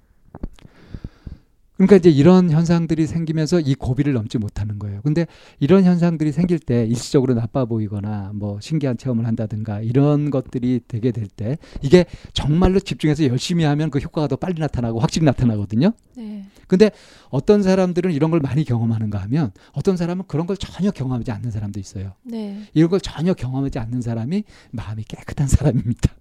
그러니까 1.78 1.96
이제 1.96 2.10
이런 2.10 2.50
현상들이 2.50 3.06
생기면서 3.06 3.60
이 3.60 3.74
고비를 3.74 4.12
넘지 4.12 4.36
못하는 4.38 4.78
거예요. 4.78 5.00
근데 5.02 5.26
이런 5.60 5.84
현상들이 5.84 6.32
생길 6.32 6.58
때 6.58 6.84
일시적으로 6.84 7.34
나빠 7.34 7.64
보이거나 7.64 8.32
뭐 8.34 8.58
신기한 8.60 8.96
체험을 8.98 9.26
한다든가 9.26 9.80
이런 9.80 10.30
것들이 10.30 10.80
되게 10.86 11.12
될 11.12 11.28
때 11.28 11.58
이게 11.82 12.04
정말로 12.32 12.80
집중해서 12.80 13.24
열심히 13.26 13.64
하면 13.64 13.90
그 13.90 13.98
효과가 13.98 14.26
더 14.26 14.36
빨리 14.36 14.60
나타나고 14.60 14.98
확실히 14.98 15.24
나타나거든요. 15.24 15.92
네. 16.16 16.44
근데 16.66 16.90
어떤 17.30 17.62
사람들은 17.62 18.12
이런 18.12 18.30
걸 18.30 18.40
많이 18.40 18.64
경험하는가 18.64 19.18
하면 19.22 19.52
어떤 19.72 19.96
사람은 19.96 20.24
그런 20.26 20.46
걸 20.46 20.56
전혀 20.56 20.90
경험하지 20.90 21.30
않는 21.30 21.50
사람도 21.50 21.78
있어요. 21.78 22.14
네. 22.24 22.62
이런 22.74 22.90
걸 22.90 23.00
전혀 23.00 23.34
경험하지 23.34 23.78
않는 23.78 24.00
사람이 24.02 24.44
마음이 24.72 25.04
깨끗한 25.04 25.46
사람입니다. 25.46 26.12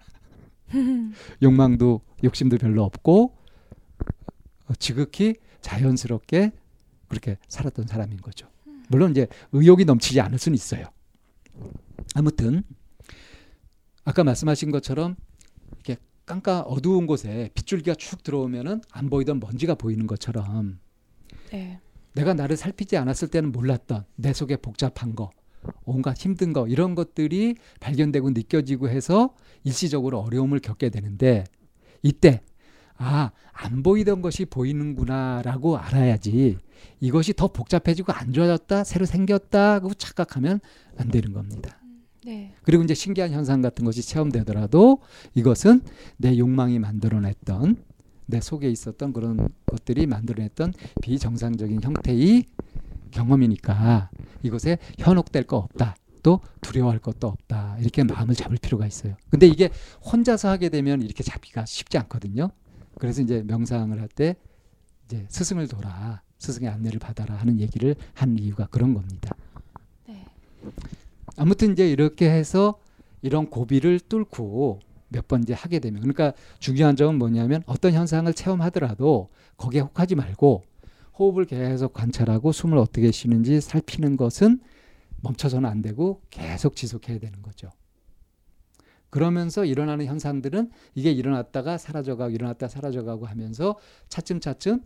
욕망도 1.41 2.01
욕심도 2.23 2.57
별로 2.57 2.83
없고 2.83 3.33
어, 3.33 3.36
지극히 4.75 5.35
자연스럽게 5.61 6.51
그렇게 7.07 7.37
살았던 7.47 7.87
사람인 7.87 8.21
거죠. 8.21 8.47
물론 8.89 9.11
이제 9.11 9.27
의욕이 9.51 9.85
넘치지 9.85 10.21
않을 10.21 10.37
수는 10.37 10.55
있어요. 10.55 10.85
아무튼 12.15 12.63
아까 14.03 14.23
말씀하신 14.23 14.71
것처럼 14.71 15.15
이렇게 15.71 15.97
깜깜 16.25 16.63
어두운 16.67 17.07
곳에 17.07 17.49
빗줄기가 17.53 17.95
축 17.95 18.23
들어오면은 18.23 18.81
안 18.91 19.09
보이던 19.09 19.39
먼지가 19.39 19.75
보이는 19.75 20.07
것처럼 20.07 20.79
네. 21.51 21.79
내가 22.13 22.33
나를 22.33 22.57
살피지 22.57 22.97
않았을 22.97 23.27
때는 23.27 23.51
몰랐던 23.51 24.05
내 24.15 24.33
속에 24.33 24.57
복잡한 24.57 25.15
거, 25.15 25.29
온갖 25.83 26.17
힘든 26.17 26.51
거 26.51 26.67
이런 26.67 26.95
것들이 26.95 27.55
발견되고 27.79 28.31
느껴지고 28.31 28.89
해서 28.89 29.35
일시적으로 29.63 30.19
어려움을 30.21 30.59
겪게 30.59 30.89
되는데 30.89 31.43
이때 32.01 32.41
아, 32.97 33.31
안 33.53 33.83
보이던 33.83 34.21
것이 34.21 34.45
보이는구나라고 34.45 35.77
알아야지 35.77 36.57
이것이 36.99 37.33
더 37.33 37.47
복잡해지고 37.47 38.11
안 38.11 38.33
좋아졌다, 38.33 38.83
새로 38.83 39.05
생겼다고 39.05 39.93
착각하면 39.93 40.59
안 40.97 41.09
되는 41.09 41.33
겁니다. 41.33 41.79
네. 42.25 42.53
그리고 42.63 42.83
이제 42.83 42.93
신기한 42.93 43.31
현상 43.31 43.61
같은 43.61 43.85
것이 43.85 44.01
체험되더라도 44.01 44.99
이것은 45.33 45.81
내 46.17 46.37
욕망이 46.37 46.77
만들어냈던 46.79 47.77
내 48.25 48.41
속에 48.41 48.69
있었던 48.69 49.13
그런 49.13 49.47
것들이 49.65 50.05
만들어냈던 50.05 50.73
비정상적인 51.01 51.81
형태의 51.81 52.45
경험이니까 53.11 54.09
이것에 54.43 54.77
현혹될 54.99 55.43
거 55.43 55.57
없다. 55.57 55.95
또 56.23 56.41
두려워할 56.59 56.99
것도 56.99 57.27
없다. 57.27 57.77
이렇게 57.79 58.03
마음을 58.03 58.35
잡을 58.35 58.57
필요가 58.57 58.85
있어요. 58.85 59.15
근데 59.29 59.47
이게 59.47 59.69
혼자서 60.11 60.49
하게 60.49 60.67
되면 60.67 61.01
이렇게 61.01 61.23
잡기가 61.23 61.65
쉽지 61.65 61.97
않거든요. 61.99 62.51
그래서 62.99 63.21
이제 63.21 63.43
명상을 63.45 63.99
할 63.99 64.07
때 64.09 64.35
이제 65.05 65.25
스승을 65.29 65.67
둬라. 65.67 66.21
스승의 66.39 66.69
안내를 66.69 66.99
받아라 66.99 67.35
하는 67.35 67.59
얘기를 67.59 67.95
한 68.13 68.37
이유가 68.37 68.67
그런 68.67 68.93
겁니다. 68.93 69.35
네. 70.07 70.23
아무튼 71.35 71.71
이제 71.73 71.89
이렇게 71.89 72.29
해서 72.29 72.79
이런 73.21 73.49
고비를 73.49 73.99
뚫고 74.01 74.79
몇 75.09 75.27
번 75.27 75.41
이제 75.43 75.53
하게 75.53 75.79
되면 75.79 76.01
그러니까 76.01 76.33
중요한 76.59 76.95
점은 76.95 77.17
뭐냐면 77.17 77.63
어떤 77.65 77.93
현상을 77.93 78.31
체험하더라도 78.33 79.29
거기에 79.55 79.81
혹하지 79.81 80.15
말고 80.15 80.63
호흡을 81.17 81.45
계속 81.45 81.93
관찰하고 81.93 82.51
숨을 82.51 82.77
어떻게 82.77 83.11
쉬는지 83.11 83.59
살피는 83.61 84.17
것은 84.17 84.59
멈춰서는 85.21 85.67
안 85.67 85.81
되고 85.81 86.21
계속 86.29 86.75
지속해야 86.75 87.17
되는 87.19 87.41
거죠. 87.41 87.69
그러면서 89.09 89.65
일어나는 89.65 90.05
현상들은 90.05 90.69
이게 90.95 91.11
일어났다가 91.11 91.77
사라져가고 91.77 92.31
일어났다 92.33 92.67
사라져가고 92.67 93.25
하면서 93.25 93.77
차츰차츰 94.09 94.81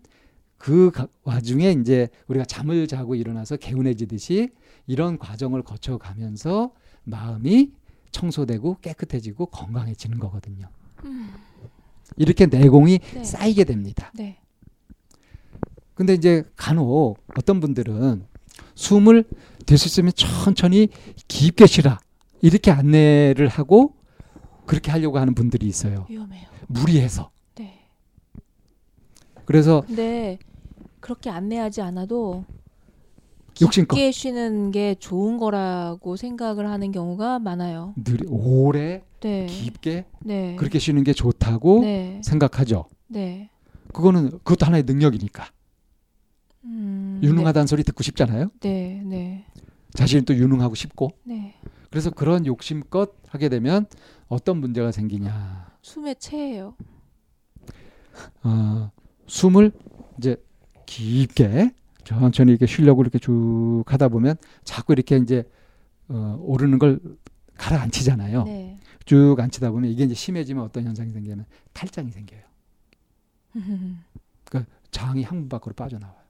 그 0.57 0.91
와중에 1.23 1.71
이제 1.71 2.09
우리가 2.27 2.45
잠을 2.45 2.85
자고 2.87 3.15
일어나서 3.15 3.57
개운해지듯이 3.57 4.49
이런 4.85 5.17
과정을 5.17 5.63
거쳐가면서 5.63 6.71
마음이 7.03 7.71
청소되고 8.11 8.77
깨끗해지고 8.81 9.47
건강해지는 9.47 10.19
거거든요. 10.19 10.67
음. 11.05 11.31
이렇게 12.17 12.45
내공이 12.45 12.99
네. 12.99 13.23
쌓이게 13.23 13.63
됩니다. 13.63 14.11
네. 14.13 14.39
근데 15.95 16.13
이제 16.13 16.43
간혹 16.55 17.17
어떤 17.35 17.59
분들은 17.59 18.25
숨을 18.75 19.23
될 19.65 19.77
수 19.77 19.87
있으면 19.87 20.11
천천히 20.13 20.89
깊게 21.27 21.65
쉬라 21.65 21.99
이렇게 22.41 22.71
안내를 22.71 23.47
하고 23.47 23.95
그렇게 24.71 24.89
하려고 24.89 25.19
하는 25.19 25.35
분들이 25.35 25.67
있어요. 25.67 26.05
위험해요. 26.07 26.47
무리해서. 26.67 27.29
네. 27.55 27.89
그래서 29.43 29.83
근데 29.85 30.39
그렇게 31.01 31.29
안내하지 31.29 31.81
않아도 31.81 32.45
욕심껏 33.61 33.97
깊게 33.97 34.11
쉬는 34.11 34.71
게 34.71 34.95
좋은 34.95 35.37
거라고 35.37 36.15
생각을 36.15 36.69
하는 36.69 36.93
경우가 36.93 37.39
많아요. 37.39 37.93
늘 38.01 38.19
오래 38.29 39.03
네. 39.19 39.45
깊게 39.45 40.05
네. 40.21 40.55
그렇게 40.55 40.79
쉬는 40.79 41.03
게 41.03 41.11
좋다고 41.11 41.81
네. 41.81 42.21
생각하죠. 42.23 42.85
네. 43.07 43.49
그거는 43.91 44.29
그것도 44.29 44.65
하나의 44.65 44.83
능력이니까. 44.83 45.47
음, 46.63 47.19
유능하다는 47.21 47.67
소리 47.67 47.83
듣고 47.83 48.03
싶잖아요. 48.03 48.51
네. 48.61 49.01
네. 49.05 49.45
자신이 49.95 50.21
또 50.21 50.33
유능하고 50.33 50.75
싶고. 50.75 51.09
네. 51.25 51.55
그래서 51.89 52.09
그런 52.09 52.45
욕심껏 52.45 53.13
하게 53.27 53.49
되면 53.49 53.85
어떤 54.31 54.61
문제가 54.61 54.93
생기냐. 54.93 55.75
숨에 55.81 56.13
체해요. 56.13 56.73
어, 58.43 58.89
숨을 59.27 59.73
이제 60.17 60.41
깊게 60.85 61.75
천천히 62.05 62.51
이렇게 62.51 62.65
쉬려고 62.65 63.01
이렇게 63.01 63.19
쭉 63.19 63.83
하다 63.85 64.07
보면 64.07 64.37
자꾸 64.63 64.93
이렇게 64.93 65.17
이제 65.17 65.43
어, 66.07 66.37
오르는 66.39 66.79
걸 66.79 67.01
가라앉히잖아요. 67.55 68.43
네. 68.45 68.79
쭉 69.03 69.35
앉히다 69.37 69.69
보면 69.71 69.91
이게 69.91 70.05
이제 70.05 70.13
심해지면 70.13 70.63
어떤 70.63 70.85
현상이 70.85 71.11
생기냐면 71.11 71.45
탈장이 71.73 72.11
생겨요. 72.11 72.41
장이 74.91 75.23
항문 75.23 75.49
밖으로 75.49 75.73
빠져나와요. 75.73 76.21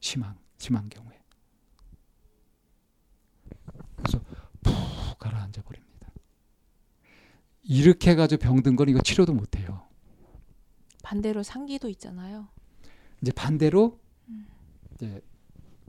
심한 0.00 0.36
심한 0.58 0.88
경우에. 0.88 1.20
그래서 3.96 4.20
푹 4.62 5.18
가라앉아 5.18 5.62
버립니다. 5.62 5.89
이렇게 7.62 8.12
해가지고 8.12 8.40
병든 8.40 8.76
건 8.76 8.88
이거 8.88 9.00
치료도 9.00 9.34
못 9.34 9.56
해요. 9.56 9.82
반대로 11.02 11.42
상기도 11.42 11.88
있잖아요. 11.88 12.48
이제 13.20 13.32
반대로 13.32 13.98
음. 14.28 14.46
이제 14.94 15.20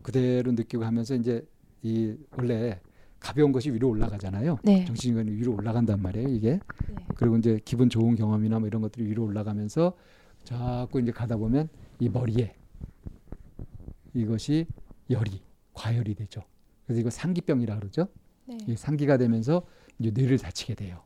그대로 0.01 0.51
느끼고 0.51 0.83
하면서 0.83 1.15
이제 1.15 1.47
이 1.83 2.15
원래 2.37 2.79
가벼운 3.19 3.51
것이 3.51 3.71
위로 3.71 3.89
올라가잖아요. 3.89 4.57
네. 4.63 4.83
정신건이 4.85 5.31
위로 5.31 5.53
올라간단 5.53 6.01
말이에요. 6.01 6.27
이게 6.29 6.59
네. 6.89 6.95
그리고 7.15 7.37
이제 7.37 7.59
기분 7.63 7.89
좋은 7.89 8.15
경험이나 8.15 8.59
뭐 8.59 8.67
이런 8.67 8.81
것들이 8.81 9.05
위로 9.05 9.23
올라가면서 9.23 9.95
자꾸 10.43 10.99
이제 10.99 11.11
가다 11.11 11.37
보면 11.37 11.69
이 11.99 12.09
머리에 12.09 12.55
이것이 14.13 14.65
열이 15.09 15.41
과열이 15.73 16.15
되죠. 16.15 16.41
그래서 16.85 16.99
이거 16.99 17.09
상기병이라 17.09 17.77
그러죠. 17.77 18.07
네. 18.47 18.57
이 18.67 18.75
상기가 18.75 19.17
되면서 19.17 19.65
이제 19.99 20.11
뇌를 20.11 20.39
다치게 20.39 20.73
돼요. 20.75 21.03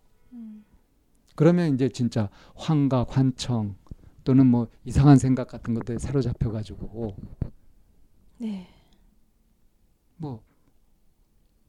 음. 1.35 1.37
그러면 1.37 1.73
이제 1.73 1.89
진짜 1.89 2.29
환각, 2.55 3.15
환청 3.15 3.75
또는 4.23 4.47
뭐 4.47 4.67
이상한 4.85 5.17
생각 5.17 5.47
같은 5.49 5.73
것들에 5.73 5.99
사로잡혀 5.99 6.51
가지고 6.51 7.15
네. 8.37 8.67
뭐 10.17 10.41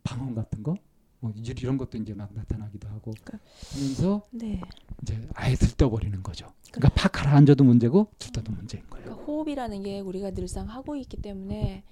방언 0.04 0.34
같은 0.34 0.62
거, 0.62 0.76
뭐 1.18 1.32
이제 1.36 1.52
이런 1.58 1.76
것도 1.76 1.98
이제 1.98 2.14
막 2.14 2.32
나타나기도 2.32 2.88
하고 2.88 3.12
그러니까- 3.24 3.38
하면서 3.74 4.22
네. 4.30 4.60
이제 5.02 5.28
아예 5.34 5.54
들떠버리는 5.56 6.22
거죠. 6.22 6.46
그러니까 6.72 6.88
팍 7.00 7.12
가라앉아도 7.12 7.64
문제고 7.64 8.06
들떠도 8.18 8.52
문제인 8.52 8.84
거예요. 8.88 9.04
그러니까 9.04 9.24
호흡이라는 9.24 9.82
게 9.82 10.00
우리가 10.00 10.30
늘상 10.30 10.68
하고 10.68 10.94
있기 10.96 11.16
때문에 11.20 11.82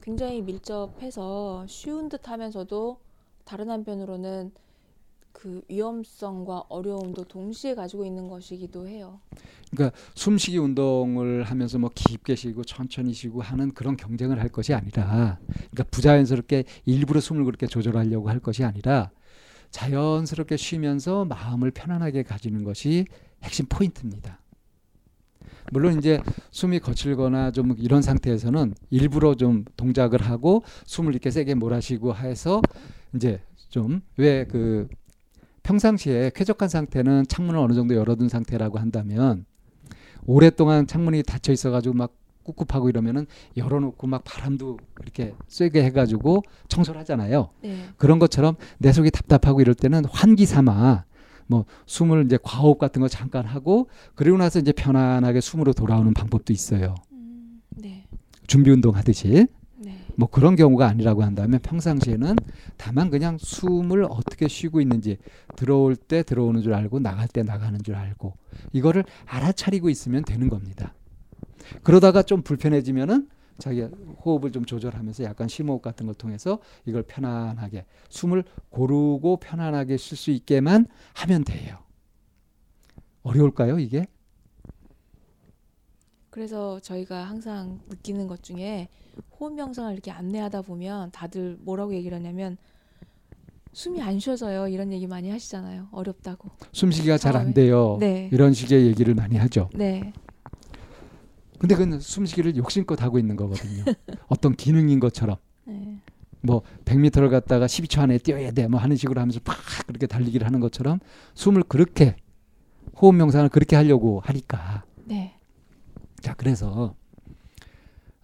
굉장히 0.00 0.40
밀접해서 0.42 1.66
쉬운 1.66 2.08
듯 2.08 2.28
하면서도 2.28 3.00
다른 3.44 3.70
한편으로는 3.70 4.52
그 5.34 5.60
위험성과 5.68 6.64
어려움도 6.68 7.24
동시에 7.24 7.74
가지고 7.74 8.06
있는 8.06 8.28
것이기도 8.28 8.88
해요. 8.88 9.20
숨쉬기 10.14 10.56
운동을 10.56 11.42
하면서 11.42 11.78
뭐 11.78 11.90
깊게 11.94 12.36
쉬고 12.36 12.64
천천히 12.64 13.12
쉬고 13.12 13.42
하는 13.42 13.72
그런 13.72 13.96
경쟁을 13.96 14.40
할 14.40 14.48
것이 14.48 14.72
아니라 14.72 15.38
그러니까 15.46 15.82
부자연스럽게 15.90 16.64
일부러 16.86 17.20
숨을 17.20 17.44
그렇게 17.44 17.66
조절하려고 17.66 18.30
할 18.30 18.38
것이 18.38 18.64
아니라 18.64 19.10
자연스럽게 19.70 20.56
쉬면서 20.56 21.24
마음을 21.24 21.72
편안하게 21.72 22.22
가지는 22.22 22.62
것이 22.62 23.04
핵심 23.42 23.66
포인트입니다. 23.66 24.38
물론 25.72 25.98
이제 25.98 26.22
숨이 26.52 26.78
거칠거나 26.78 27.50
좀 27.50 27.74
이런 27.78 28.00
상태에서는 28.00 28.74
일부러 28.90 29.34
좀 29.34 29.64
동작을 29.76 30.22
하고 30.22 30.62
숨을 30.86 31.12
이렇게 31.12 31.30
세게 31.30 31.54
몰아쉬고 31.54 32.14
해서 32.14 32.62
이제 33.14 33.40
좀 33.68 34.00
왜그 34.16 34.88
평상시에 35.64 36.30
쾌적한 36.34 36.68
상태는 36.68 37.24
창문을 37.26 37.58
어느 37.58 37.72
정도 37.72 37.94
열어둔 37.96 38.28
상태라고 38.28 38.78
한다면 38.78 39.44
오랫동안 40.26 40.86
창문이 40.86 41.24
닫혀 41.24 41.52
있어가지고 41.52 41.94
막 41.94 42.14
꿉꿉하고 42.44 42.90
이러면은 42.90 43.26
열어놓고 43.56 44.06
막 44.06 44.22
바람도 44.24 44.78
이렇게 45.02 45.34
쐬게 45.48 45.82
해가지고 45.84 46.42
청소를 46.68 47.00
하잖아요. 47.00 47.48
네. 47.62 47.88
그런 47.96 48.18
것처럼 48.18 48.56
내 48.78 48.92
속이 48.92 49.10
답답하고 49.10 49.62
이럴 49.62 49.74
때는 49.74 50.04
환기 50.04 50.44
삼아 50.44 51.04
뭐 51.46 51.64
숨을 51.86 52.26
이제 52.26 52.38
과호흡 52.42 52.78
같은 52.78 53.00
거 53.00 53.08
잠깐 53.08 53.46
하고 53.46 53.88
그리고 54.14 54.36
나서 54.36 54.58
이제 54.58 54.72
편안하게 54.72 55.40
숨으로 55.40 55.72
돌아오는 55.72 56.12
방법도 56.12 56.52
있어요. 56.52 56.94
음, 57.12 57.62
네. 57.70 58.06
준비 58.46 58.70
운동 58.70 58.94
하듯이 58.94 59.28
네. 59.28 59.46
뭐 60.16 60.28
그런 60.28 60.56
경우가 60.56 60.86
아니라고 60.86 61.22
한다면 61.22 61.60
평상시에는 61.60 62.36
다만 62.76 63.10
그냥 63.10 63.36
숨을 63.38 64.04
어떻게 64.04 64.48
쉬고 64.48 64.80
있는지 64.80 65.18
들어올 65.56 65.96
때 65.96 66.22
들어오는 66.22 66.62
줄 66.62 66.74
알고 66.74 67.00
나갈 67.00 67.28
때 67.28 67.42
나가는 67.42 67.82
줄 67.82 67.94
알고 67.94 68.34
이거를 68.72 69.04
알아차리고 69.26 69.88
있으면 69.90 70.24
되는 70.24 70.48
겁니다. 70.48 70.94
그러다가 71.82 72.22
좀 72.22 72.42
불편해지면은 72.42 73.28
자기 73.58 73.82
호흡을 74.24 74.50
좀 74.50 74.64
조절하면서 74.64 75.24
약간 75.24 75.46
심호흡 75.48 75.80
같은 75.80 76.06
걸 76.06 76.14
통해서 76.14 76.58
이걸 76.86 77.02
편안하게 77.02 77.86
숨을 78.08 78.44
고르고 78.70 79.36
편안하게 79.38 79.96
쉴 79.96 80.16
수 80.16 80.30
있게만 80.32 80.86
하면 81.14 81.44
돼요. 81.44 81.78
어려울까요, 83.22 83.78
이게? 83.78 84.06
그래서 86.38 86.80
저희가 86.80 87.22
항상 87.22 87.78
느끼는 87.88 88.26
것 88.26 88.42
중에 88.42 88.88
호흡 89.38 89.54
명상을 89.54 89.92
이렇게 89.92 90.10
안내하다 90.10 90.62
보면 90.62 91.12
다들 91.12 91.56
뭐라고 91.60 91.94
얘기를 91.94 92.18
하냐면 92.18 92.56
숨이 93.72 94.02
안 94.02 94.18
쉬어져요. 94.18 94.66
이런 94.66 94.92
얘기 94.92 95.06
많이 95.06 95.30
하시잖아요. 95.30 95.86
어렵다고. 95.92 96.50
숨쉬기가 96.72 97.18
잘안 97.18 97.42
처음에. 97.42 97.54
돼요. 97.54 97.98
네. 98.00 98.28
이런 98.32 98.52
식의 98.52 98.84
얘기를 98.88 99.14
많이 99.14 99.36
하죠. 99.36 99.70
네. 99.74 100.12
근데 101.60 101.76
그건 101.76 102.00
숨쉬기를 102.00 102.56
욕심껏 102.56 103.00
하고 103.00 103.20
있는 103.20 103.36
거거든요. 103.36 103.84
어떤 104.26 104.56
기능인 104.56 104.98
것처럼. 104.98 105.36
네. 105.66 106.00
뭐 106.40 106.62
100m를 106.84 107.30
갔다가 107.30 107.66
12초 107.66 108.00
안에 108.00 108.18
뛰어야 108.18 108.50
돼 108.50 108.66
뭐 108.66 108.80
하는 108.80 108.96
식으로 108.96 109.20
하면서 109.20 109.38
팍 109.44 109.56
그렇게 109.86 110.08
달리기를 110.08 110.44
하는 110.44 110.58
것처럼 110.58 110.98
숨을 111.34 111.62
그렇게 111.68 112.16
호흡 113.00 113.14
명상을 113.14 113.48
그렇게 113.50 113.76
하려고 113.76 114.18
하니까 114.24 114.82
네. 115.04 115.34
자 116.24 116.32
그래서 116.32 116.96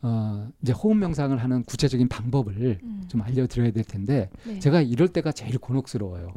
어 0.00 0.48
이제 0.62 0.72
호흡 0.72 0.96
명상을 0.96 1.36
하는 1.36 1.62
구체적인 1.64 2.08
방법을 2.08 2.78
음. 2.82 3.04
좀 3.08 3.20
알려드려야 3.20 3.72
될 3.72 3.84
텐데 3.84 4.30
네. 4.46 4.58
제가 4.58 4.80
이럴 4.80 5.08
때가 5.08 5.32
제일 5.32 5.58
곤혹스러워요. 5.58 6.32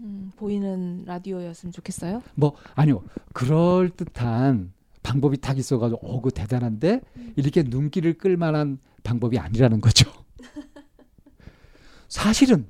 음, 0.00 0.32
보이는 0.36 1.02
라디오였으면 1.06 1.72
좋겠어요. 1.72 2.22
뭐 2.34 2.56
아니요 2.74 3.02
그럴 3.32 3.88
듯한 3.88 4.74
방법이 5.02 5.38
딱 5.38 5.56
있어가지고 5.56 6.06
어그 6.06 6.30
대단한데 6.32 7.00
음. 7.16 7.32
이렇게 7.36 7.62
눈길을 7.62 8.18
끌만한 8.18 8.78
방법이 9.02 9.38
아니라는 9.38 9.80
거죠. 9.80 10.10
사실은 12.06 12.68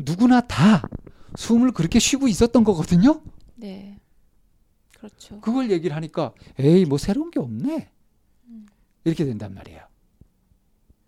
누구나 0.00 0.40
다 0.40 0.82
숨을 1.36 1.70
그렇게 1.70 2.00
쉬고 2.00 2.26
있었던 2.26 2.64
거거든요. 2.64 3.22
네. 3.54 4.00
그렇죠. 5.08 5.40
그걸 5.40 5.70
얘기를 5.70 5.94
하니까 5.96 6.32
에이 6.58 6.84
뭐 6.86 6.96
새로운 6.98 7.30
게 7.30 7.38
없네 7.40 7.90
음. 8.48 8.66
이렇게 9.04 9.24
된단 9.24 9.52
말이에요. 9.54 9.82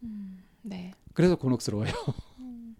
음, 0.02 0.42
네. 0.62 0.92
그래서 1.14 1.36
곤혹스러워요. 1.36 1.90
음. 2.40 2.76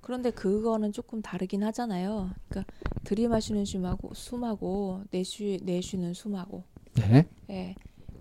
그런데 0.00 0.30
그거는 0.30 0.92
조금 0.92 1.22
다르긴 1.22 1.62
하잖아요. 1.64 2.30
그러니까 2.48 2.72
들이마시는 3.04 3.64
숨하고 3.64 4.12
숨하고 4.14 5.02
내쉬 5.10 5.60
내쉬는 5.62 6.14
숨하고 6.14 6.64
네. 6.94 7.26
예. 7.50 7.74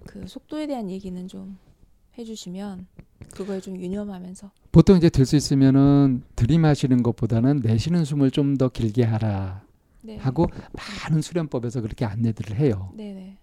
그 0.05 0.27
속도에 0.27 0.67
대한 0.67 0.89
얘기는 0.91 1.27
좀 1.27 1.57
해주시면 2.17 2.87
그거에 3.33 3.59
좀 3.59 3.79
유념하면서 3.81 4.51
보통 4.71 4.97
이제 4.97 5.09
들 5.09 5.25
수 5.25 5.35
있으면은 5.35 6.23
들이마시는 6.35 7.01
것보다는 7.03 7.61
내쉬는 7.63 8.05
숨을 8.05 8.29
좀 8.31 8.57
더 8.57 8.69
길게 8.69 9.03
하라 9.03 9.63
네. 10.03 10.17
하고 10.17 10.47
많은 11.09 11.21
수련법에서 11.21 11.81
그렇게 11.81 12.05
안내들을 12.05 12.57
해요. 12.57 12.91
네네. 12.95 13.37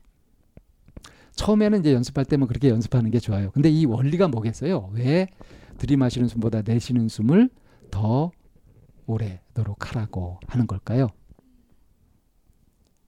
처음에는 1.37 1.81
이제 1.81 1.95
연습할 1.95 2.25
때면 2.27 2.49
그렇게 2.49 2.69
연습하는 2.69 3.11
게 3.11 3.19
좋아요. 3.19 3.51
근데 3.53 3.71
이 3.71 3.87
원리가 3.87 4.29
뭐겠어요? 4.29 4.91
왜 4.93 5.29
들이마시는 5.79 6.29
숨보다 6.29 6.61
내쉬는 6.63 7.09
숨을 7.09 7.49
더 7.91 8.31
오래도록 9.07 9.89
하라고 9.89 10.39
하는 10.47 10.67
걸까요? 10.67 11.09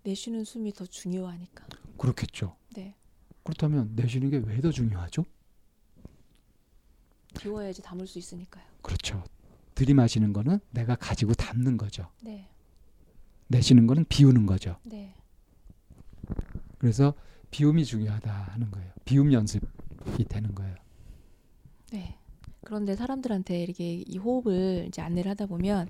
내쉬는 0.05 0.45
숨이 0.45 0.73
더 0.73 0.87
중요하니까. 0.87 1.67
그렇겠죠. 1.99 2.57
네. 2.75 2.97
그렇다면 3.45 3.93
내쉬는 3.95 4.31
게 4.31 4.38
왜 4.38 4.61
더 4.61 4.71
중요하죠? 4.71 5.25
비워야지 7.38 7.83
담을 7.83 8.07
수 8.07 8.19
있으니까요. 8.19 8.65
그렇죠. 8.83 9.23
들이마시는 9.75 10.33
거는 10.33 10.61
내가 10.71 10.95
가지고 10.97 11.35
담는 11.35 11.77
거죠. 11.77 12.09
네. 12.23 12.49
내쉬는 13.53 13.87
거는 13.87 14.07
비우는 14.09 14.47
거죠. 14.47 14.77
네. 14.85 15.15
그래서 16.79 17.15
비움이 17.51 17.85
중요하다 17.85 18.33
하는 18.33 18.71
거예요. 18.71 18.91
비움 19.05 19.33
연습이 19.33 19.67
되는 20.29 20.55
거예요. 20.55 20.75
네. 21.93 22.19
그런데 22.65 22.97
사람들한테 22.97 23.62
이렇게 23.62 23.95
이 23.95 24.19
호흡을 24.19 24.87
이제 24.88 25.03
안내를 25.03 25.31
하다 25.31 25.47
보면 25.47 25.88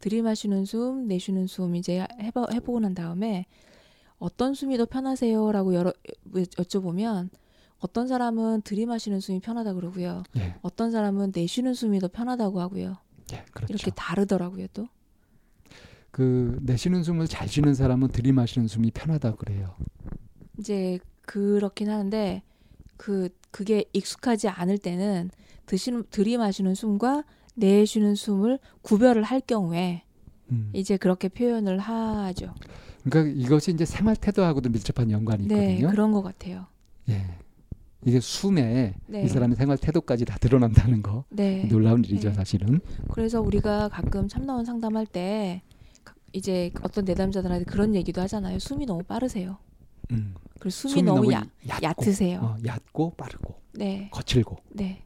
들이마시는 0.00 0.64
숨, 0.64 1.08
내쉬는 1.08 1.46
숨 1.46 1.74
이제 1.74 2.06
해봐, 2.20 2.46
해보고 2.52 2.80
난 2.80 2.94
다음에 2.94 3.46
어떤 4.18 4.54
숨이 4.54 4.76
더 4.76 4.84
편하세요라고 4.84 5.74
여러, 5.74 5.92
여쭤보면 6.32 7.30
어떤 7.78 8.08
사람은 8.08 8.62
들이마시는 8.62 9.20
숨이 9.20 9.40
편하다 9.40 9.74
그러고요. 9.74 10.24
예, 10.36 10.56
어떤 10.62 10.90
사람은 10.90 11.32
내쉬는 11.34 11.74
숨이 11.74 12.00
더 12.00 12.08
편하다고 12.08 12.60
하고요. 12.60 12.96
예, 13.32 13.44
그렇죠. 13.52 13.72
이렇게 13.72 13.90
다르더라고요, 13.92 14.66
또. 14.72 14.88
그 16.18 16.58
내쉬는 16.62 17.04
숨을 17.04 17.28
잘 17.28 17.46
쉬는 17.46 17.74
사람은 17.74 18.08
들이마시는 18.08 18.66
숨이 18.66 18.90
편하다 18.90 19.36
그래요. 19.36 19.76
이제 20.58 20.98
그렇긴 21.22 21.90
하는데 21.90 22.42
그 22.96 23.28
그게 23.52 23.84
익숙하지 23.92 24.48
않을 24.48 24.78
때는 24.78 25.30
드시는 25.66 26.02
들이마시는 26.10 26.74
숨과 26.74 27.22
내쉬는 27.54 28.16
숨을 28.16 28.58
구별을 28.82 29.22
할 29.22 29.40
경우에 29.40 30.02
음. 30.50 30.70
이제 30.72 30.96
그렇게 30.96 31.28
표현을 31.28 31.78
하죠. 31.78 32.52
그러니까 33.04 33.32
이것이 33.40 33.70
이제 33.70 33.84
생활 33.84 34.16
태도하고도 34.16 34.70
밀접한 34.70 35.12
연관이 35.12 35.46
네, 35.46 35.74
있거든요. 35.74 35.90
그런 35.92 36.10
것 36.10 36.22
같아요. 36.22 36.66
예. 37.10 37.22
이게 38.04 38.18
숨에 38.18 38.94
네. 39.06 39.22
이 39.22 39.28
사람의 39.28 39.54
생활 39.56 39.78
태도까지 39.78 40.24
다 40.24 40.36
드러난다는 40.40 41.00
거 41.00 41.24
네. 41.30 41.68
놀라운 41.68 42.04
일이죠 42.04 42.30
네. 42.30 42.34
사실은. 42.34 42.80
그래서 43.12 43.40
우리가 43.40 43.88
가끔 43.88 44.26
참나원 44.26 44.64
상담할 44.64 45.06
때 45.06 45.62
가- 45.68 45.77
이제 46.32 46.70
어떤 46.82 47.04
내담자들한테 47.04 47.64
그런 47.64 47.94
얘기도 47.94 48.20
하잖아요. 48.22 48.58
숨이 48.58 48.86
너무 48.86 49.02
빠르세요. 49.02 49.58
음. 50.10 50.34
그리고 50.54 50.70
숨이, 50.70 51.02
너무, 51.02 51.32
얕, 51.32 51.46
얕고, 51.68 52.04
얕으세요. 52.04 52.40
어, 52.40 52.56
얕고 52.64 53.14
빠르고 53.16 53.60
네, 53.74 54.08
거칠고 54.10 54.56
네, 54.70 55.04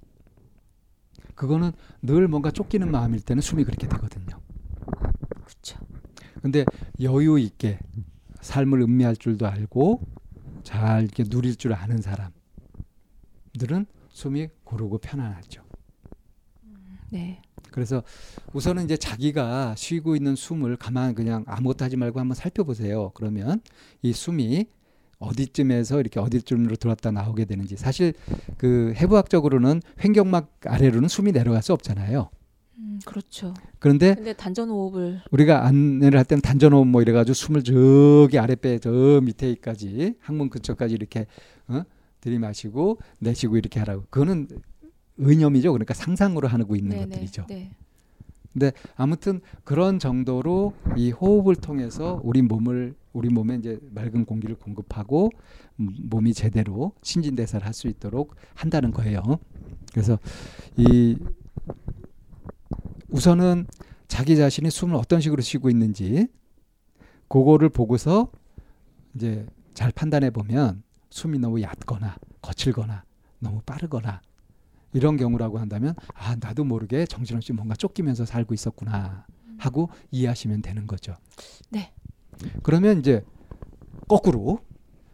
그거는 1.35 1.73
늘 2.01 2.29
뭔가 2.29 2.51
쫓기는 2.51 2.91
마음일 2.91 3.21
때는 3.21 3.43
숨이 3.43 3.65
그렇게 3.65 3.87
되거든요. 3.89 4.41
그렇죠. 5.45 5.79
근데 6.41 6.65
여유 7.01 7.39
있게 7.39 7.79
삶을 8.41 8.81
음미할 8.81 9.17
줄도 9.17 9.47
알고 9.47 10.01
잘 10.63 11.03
이렇게 11.03 11.25
누릴 11.25 11.57
줄 11.57 11.75
아는 11.75 11.99
사람들은 12.01 12.33
숨이 14.09 14.49
고르고 14.65 14.99
편안하죠. 14.99 15.63
네, 17.11 17.43
그래서 17.73 18.03
우선은 18.53 18.85
이제 18.85 18.97
자기가 18.97 19.75
쉬고 19.77 20.15
있는 20.15 20.37
숨을 20.37 20.77
가만 20.77 21.15
그냥 21.15 21.45
아무것도 21.49 21.85
하지 21.85 21.97
말고 21.97 22.21
한번 22.21 22.35
살펴보세요. 22.37 23.11
그러면 23.15 23.61
이 24.03 24.13
숨이 24.13 24.67
어디쯤에서 25.19 26.01
이렇게 26.01 26.21
어디쯤으로 26.21 26.77
들어왔다 26.77 27.11
나오게 27.13 27.45
되는지 27.45 27.77
사실 27.77 28.13
그 28.59 28.93
해부학적으로는 28.97 29.81
횡격막 30.05 30.61
아래로는 30.67 31.09
숨이 31.09 31.33
내려갈 31.33 31.63
수 31.63 31.73
없잖아요. 31.73 32.29
음, 32.79 32.99
그렇죠. 33.05 33.55
그런데 33.79 34.15
근데 34.15 34.33
단전 34.33 34.69
호흡을 34.69 35.23
우리가 35.31 35.65
안내를 35.67 36.19
할 36.19 36.25
때는 36.25 36.43
단전호흡 36.43 36.87
뭐 36.87 37.03
이래가지고 37.03 37.35
숨을 37.35 37.63
저기 37.63 38.39
아랫배 38.39 38.81
저 38.81 39.21
밑에까지 39.23 40.17
항문 40.21 40.51
근처까지 40.51 40.95
이렇게 40.95 41.27
어? 41.69 41.83
들이마시고 42.21 42.99
내쉬고 43.19 43.57
이렇게 43.57 43.79
하라고 43.81 44.05
그거는 44.11 44.49
의념이죠. 45.19 45.73
그러니까 45.73 45.95
상상으로 45.95 46.49
하고 46.49 46.77
있는 46.77 46.91
네네, 46.91 47.07
것들이죠. 47.07 47.47
네, 48.55 48.73
아무튼 48.97 49.41
그런 49.65 49.99
정도로 49.99 50.75
이 50.97 51.11
호흡을 51.11 51.57
통해서 51.57 52.21
우리 52.23 52.43
몸을 52.43 52.95
우리 53.15 53.29
몸에 53.31 53.57
이제 53.57 53.79
맑은 53.95 54.25
공기를 54.27 54.57
공급하고 54.57 55.31
음, 55.81 55.89
몸이 56.03 56.35
제대로 56.35 56.93
신진대사를 57.03 57.65
할 57.67 57.73
수 57.73 57.89
있도록 57.89 58.35
한다는 58.55 58.91
거예요. 58.91 59.23
그래서 59.93 60.19
이 60.77 61.17
우선은 63.09 63.67
자기 64.09 64.37
자신이 64.37 64.71
숨을 64.71 64.97
어떤 64.97 65.21
식으로 65.21 65.43
쉬고 65.43 65.71
있는지 65.71 66.27
그거를 67.29 67.69
보고서 67.71 68.31
이제 69.15 69.47
잘 69.75 69.91
판단해 69.93 70.31
보면 70.31 70.83
숨이 71.11 71.39
너무 71.39 71.61
얕거나 71.63 72.17
거칠거나 72.43 73.05
너무 73.39 73.61
빠르거나 73.65 74.21
이런 74.93 75.17
경우라고 75.17 75.59
한다면 75.59 75.95
아 76.15 76.37
나도 76.41 76.65
모르게 76.65 77.07
정신없이 77.07 77.53
뭔가 77.53 77.75
쫓기면서 77.75 78.25
살고 78.25 78.55
있었구나 78.55 79.27
하고 79.59 79.91
이해하시면 80.11 80.63
되는 80.63 80.87
거죠. 80.87 81.15
네. 81.71 81.93
그러면 82.63 82.99
이제 82.99 83.25
거꾸로 84.09 84.59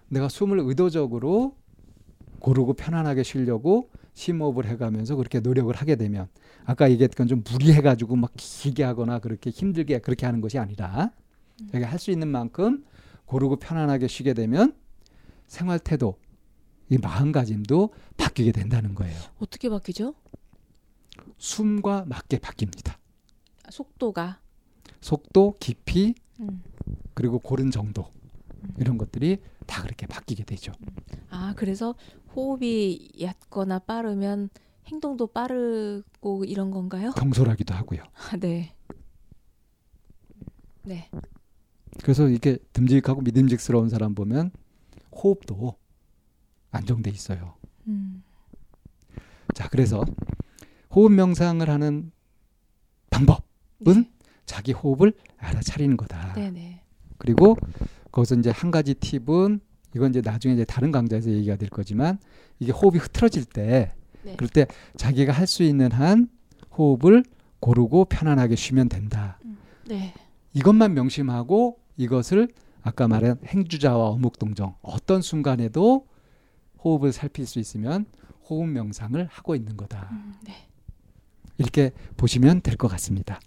내가 0.09 0.29
숨을 0.29 0.59
의도적으로 0.61 1.57
고르고 2.41 2.75
편안하게 2.75 3.23
쉬려고 3.23 3.91
심호흡을 4.15 4.67
해가면서 4.67 5.17
그렇게 5.17 5.41
노력을 5.41 5.75
하게 5.75 5.97
되면 5.97 6.29
아까 6.65 6.91
얘기했던 6.91 7.29
좀 7.29 7.45
무리해가지고 7.49 8.17
막 8.17 8.33
길게 8.37 8.83
하거나 8.83 9.19
그렇게 9.21 9.51
힘들게 9.51 9.99
그렇게 10.01 10.27
하는 10.27 10.41
것이 10.41 10.59
아니라 10.59 11.13
자기가 11.71 11.91
할수 11.91 12.11
있는 12.11 12.29
만큼 12.29 12.85
고르고 13.27 13.57
편안하게 13.57 14.09
쉬게 14.09 14.35
되면 14.35 14.75
생활 15.47 15.79
태도, 15.79 16.19
이 16.91 16.99
마음가짐도 16.99 17.93
바뀌게 18.17 18.53
된다는 18.53 18.95
거예요. 18.95 19.19
어떻게 19.39 19.69
바뀌죠? 19.69 20.15
숨과 21.37 22.05
맞게 22.07 22.39
바뀝니다. 22.39 22.95
아, 23.65 23.71
속도가. 23.71 24.41
속도, 25.01 25.57
깊이, 25.61 26.15
음. 26.41 26.63
그리고 27.15 27.39
고른 27.39 27.71
정도 27.71 28.07
이런 28.79 28.99
것들이 28.99 29.39
다 29.67 29.83
그렇게 29.83 30.07
바뀌게 30.07 30.45
되죠. 30.45 30.73
아, 31.31 31.55
그래서 31.57 31.95
호흡이 32.35 33.11
얕거나 33.21 33.81
빠르면 33.81 34.49
행동도 34.87 35.27
빠르고 35.29 36.45
이런 36.45 36.71
건가요? 36.71 37.11
경솔하기도 37.13 37.75
하고요. 37.75 38.03
아, 38.15 38.37
네. 38.39 38.75
네. 40.83 41.11
그래서 42.03 42.29
이렇게 42.29 42.59
듬직하고 42.73 43.21
믿음직스러운 43.21 43.91
사람 43.91 44.15
보면 44.15 44.51
호흡도 45.13 45.77
안정돼 46.71 47.11
있어요. 47.11 47.55
음. 47.87 48.23
자, 49.55 49.69
그래서 49.69 50.05
호흡 50.95 51.13
명상을 51.13 51.69
하는 51.69 52.11
방법은 53.11 53.43
네. 53.85 54.11
자기 54.47 54.73
호흡을 54.73 55.13
알아차리는 55.39 55.97
거다. 55.97 56.35
네, 56.35 56.51
네. 56.51 56.81
그리고 57.19 57.57
거기서 58.13 58.37
이제 58.37 58.51
한 58.51 58.71
가지 58.71 58.95
팁은 58.95 59.61
이건 59.95 60.11
이제 60.11 60.21
나중에 60.21 60.55
이제 60.55 60.65
다른 60.65 60.93
강좌에서 60.93 61.31
얘기가 61.31 61.57
될 61.57 61.69
거지만 61.71 62.19
이게 62.59 62.73
호흡이 62.73 62.99
흐트러질 62.99 63.45
때 63.47 63.93
네. 64.23 64.37
그럴 64.37 64.49
때 64.49 64.67
자기가 64.97 65.33
할 65.33 65.47
수 65.47 65.63
있는 65.63 65.91
한 65.93 66.29
호흡을 66.77 67.25
고르고 67.61 68.05
편안하게 68.07 68.57
쉬면 68.57 68.89
된다. 68.89 69.39
네. 69.87 70.15
이것만 70.53 70.95
명심하고 70.95 71.79
이것을 71.97 72.49
아까 72.83 73.09
말한 73.09 73.39
행주자와 73.47 74.09
어묵동정 74.11 74.77
어떤 74.83 75.23
순간에도 75.23 76.07
호흡을 76.85 77.13
살필 77.13 77.47
수 77.47 77.59
있으면 77.59 78.07
호흡 78.49 78.67
명상을 78.69 79.27
하고 79.31 79.55
있는 79.55 79.77
거다. 79.77 80.09
음, 80.13 80.35
네. 80.45 80.53
이렇게 81.59 81.93
보시면 82.17 82.61
될 82.63 82.77
것 82.77 82.89
같습니다. 82.89 83.41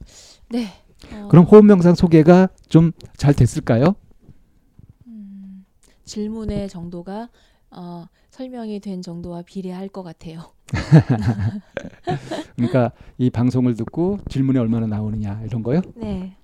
네. 0.49 0.67
어, 1.13 1.27
그럼 1.29 1.45
호흡 1.45 1.65
명상 1.65 1.95
소개가 1.95 2.49
좀 2.69 2.91
잘 3.17 3.33
됐을까요? 3.33 3.95
음, 5.07 5.65
질문의 6.05 6.69
정도가 6.69 7.29
어, 7.71 8.05
설명이 8.31 8.79
된 8.81 9.01
정도와 9.01 9.41
비례할 9.43 9.87
것 9.87 10.03
같아요. 10.03 10.51
그러니까 12.55 12.91
이 13.17 13.29
방송을 13.29 13.75
듣고 13.75 14.19
질문이 14.29 14.57
얼마나 14.59 14.87
나오느냐 14.87 15.41
이런 15.45 15.63
거요? 15.63 15.81
네. 15.95 16.35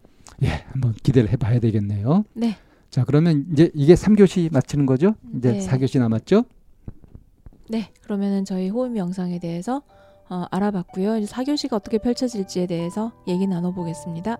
예, 0.43 0.47
한번 0.71 0.93
기대를 0.93 1.29
해봐야 1.31 1.59
되겠네요. 1.59 2.23
네. 2.33 2.55
자, 2.89 3.03
그러면 3.03 3.45
이제 3.51 3.71
이게 3.73 3.93
3교시 3.95 4.51
마치는 4.53 4.85
거죠? 4.85 5.15
이제 5.35 5.53
네. 5.53 5.59
4교시 5.59 5.99
남았죠? 5.99 6.45
네. 7.69 7.91
그러면은 8.03 8.45
저희 8.45 8.69
호흡 8.69 8.91
명상에 8.91 9.39
대해서 9.39 9.81
어, 10.29 10.45
알아봤고요. 10.51 11.17
이제 11.17 11.31
4교시가 11.31 11.73
어떻게 11.73 11.97
펼쳐질지에 11.97 12.67
대해서 12.67 13.11
얘기 13.27 13.47
나눠보겠습니다. 13.47 14.37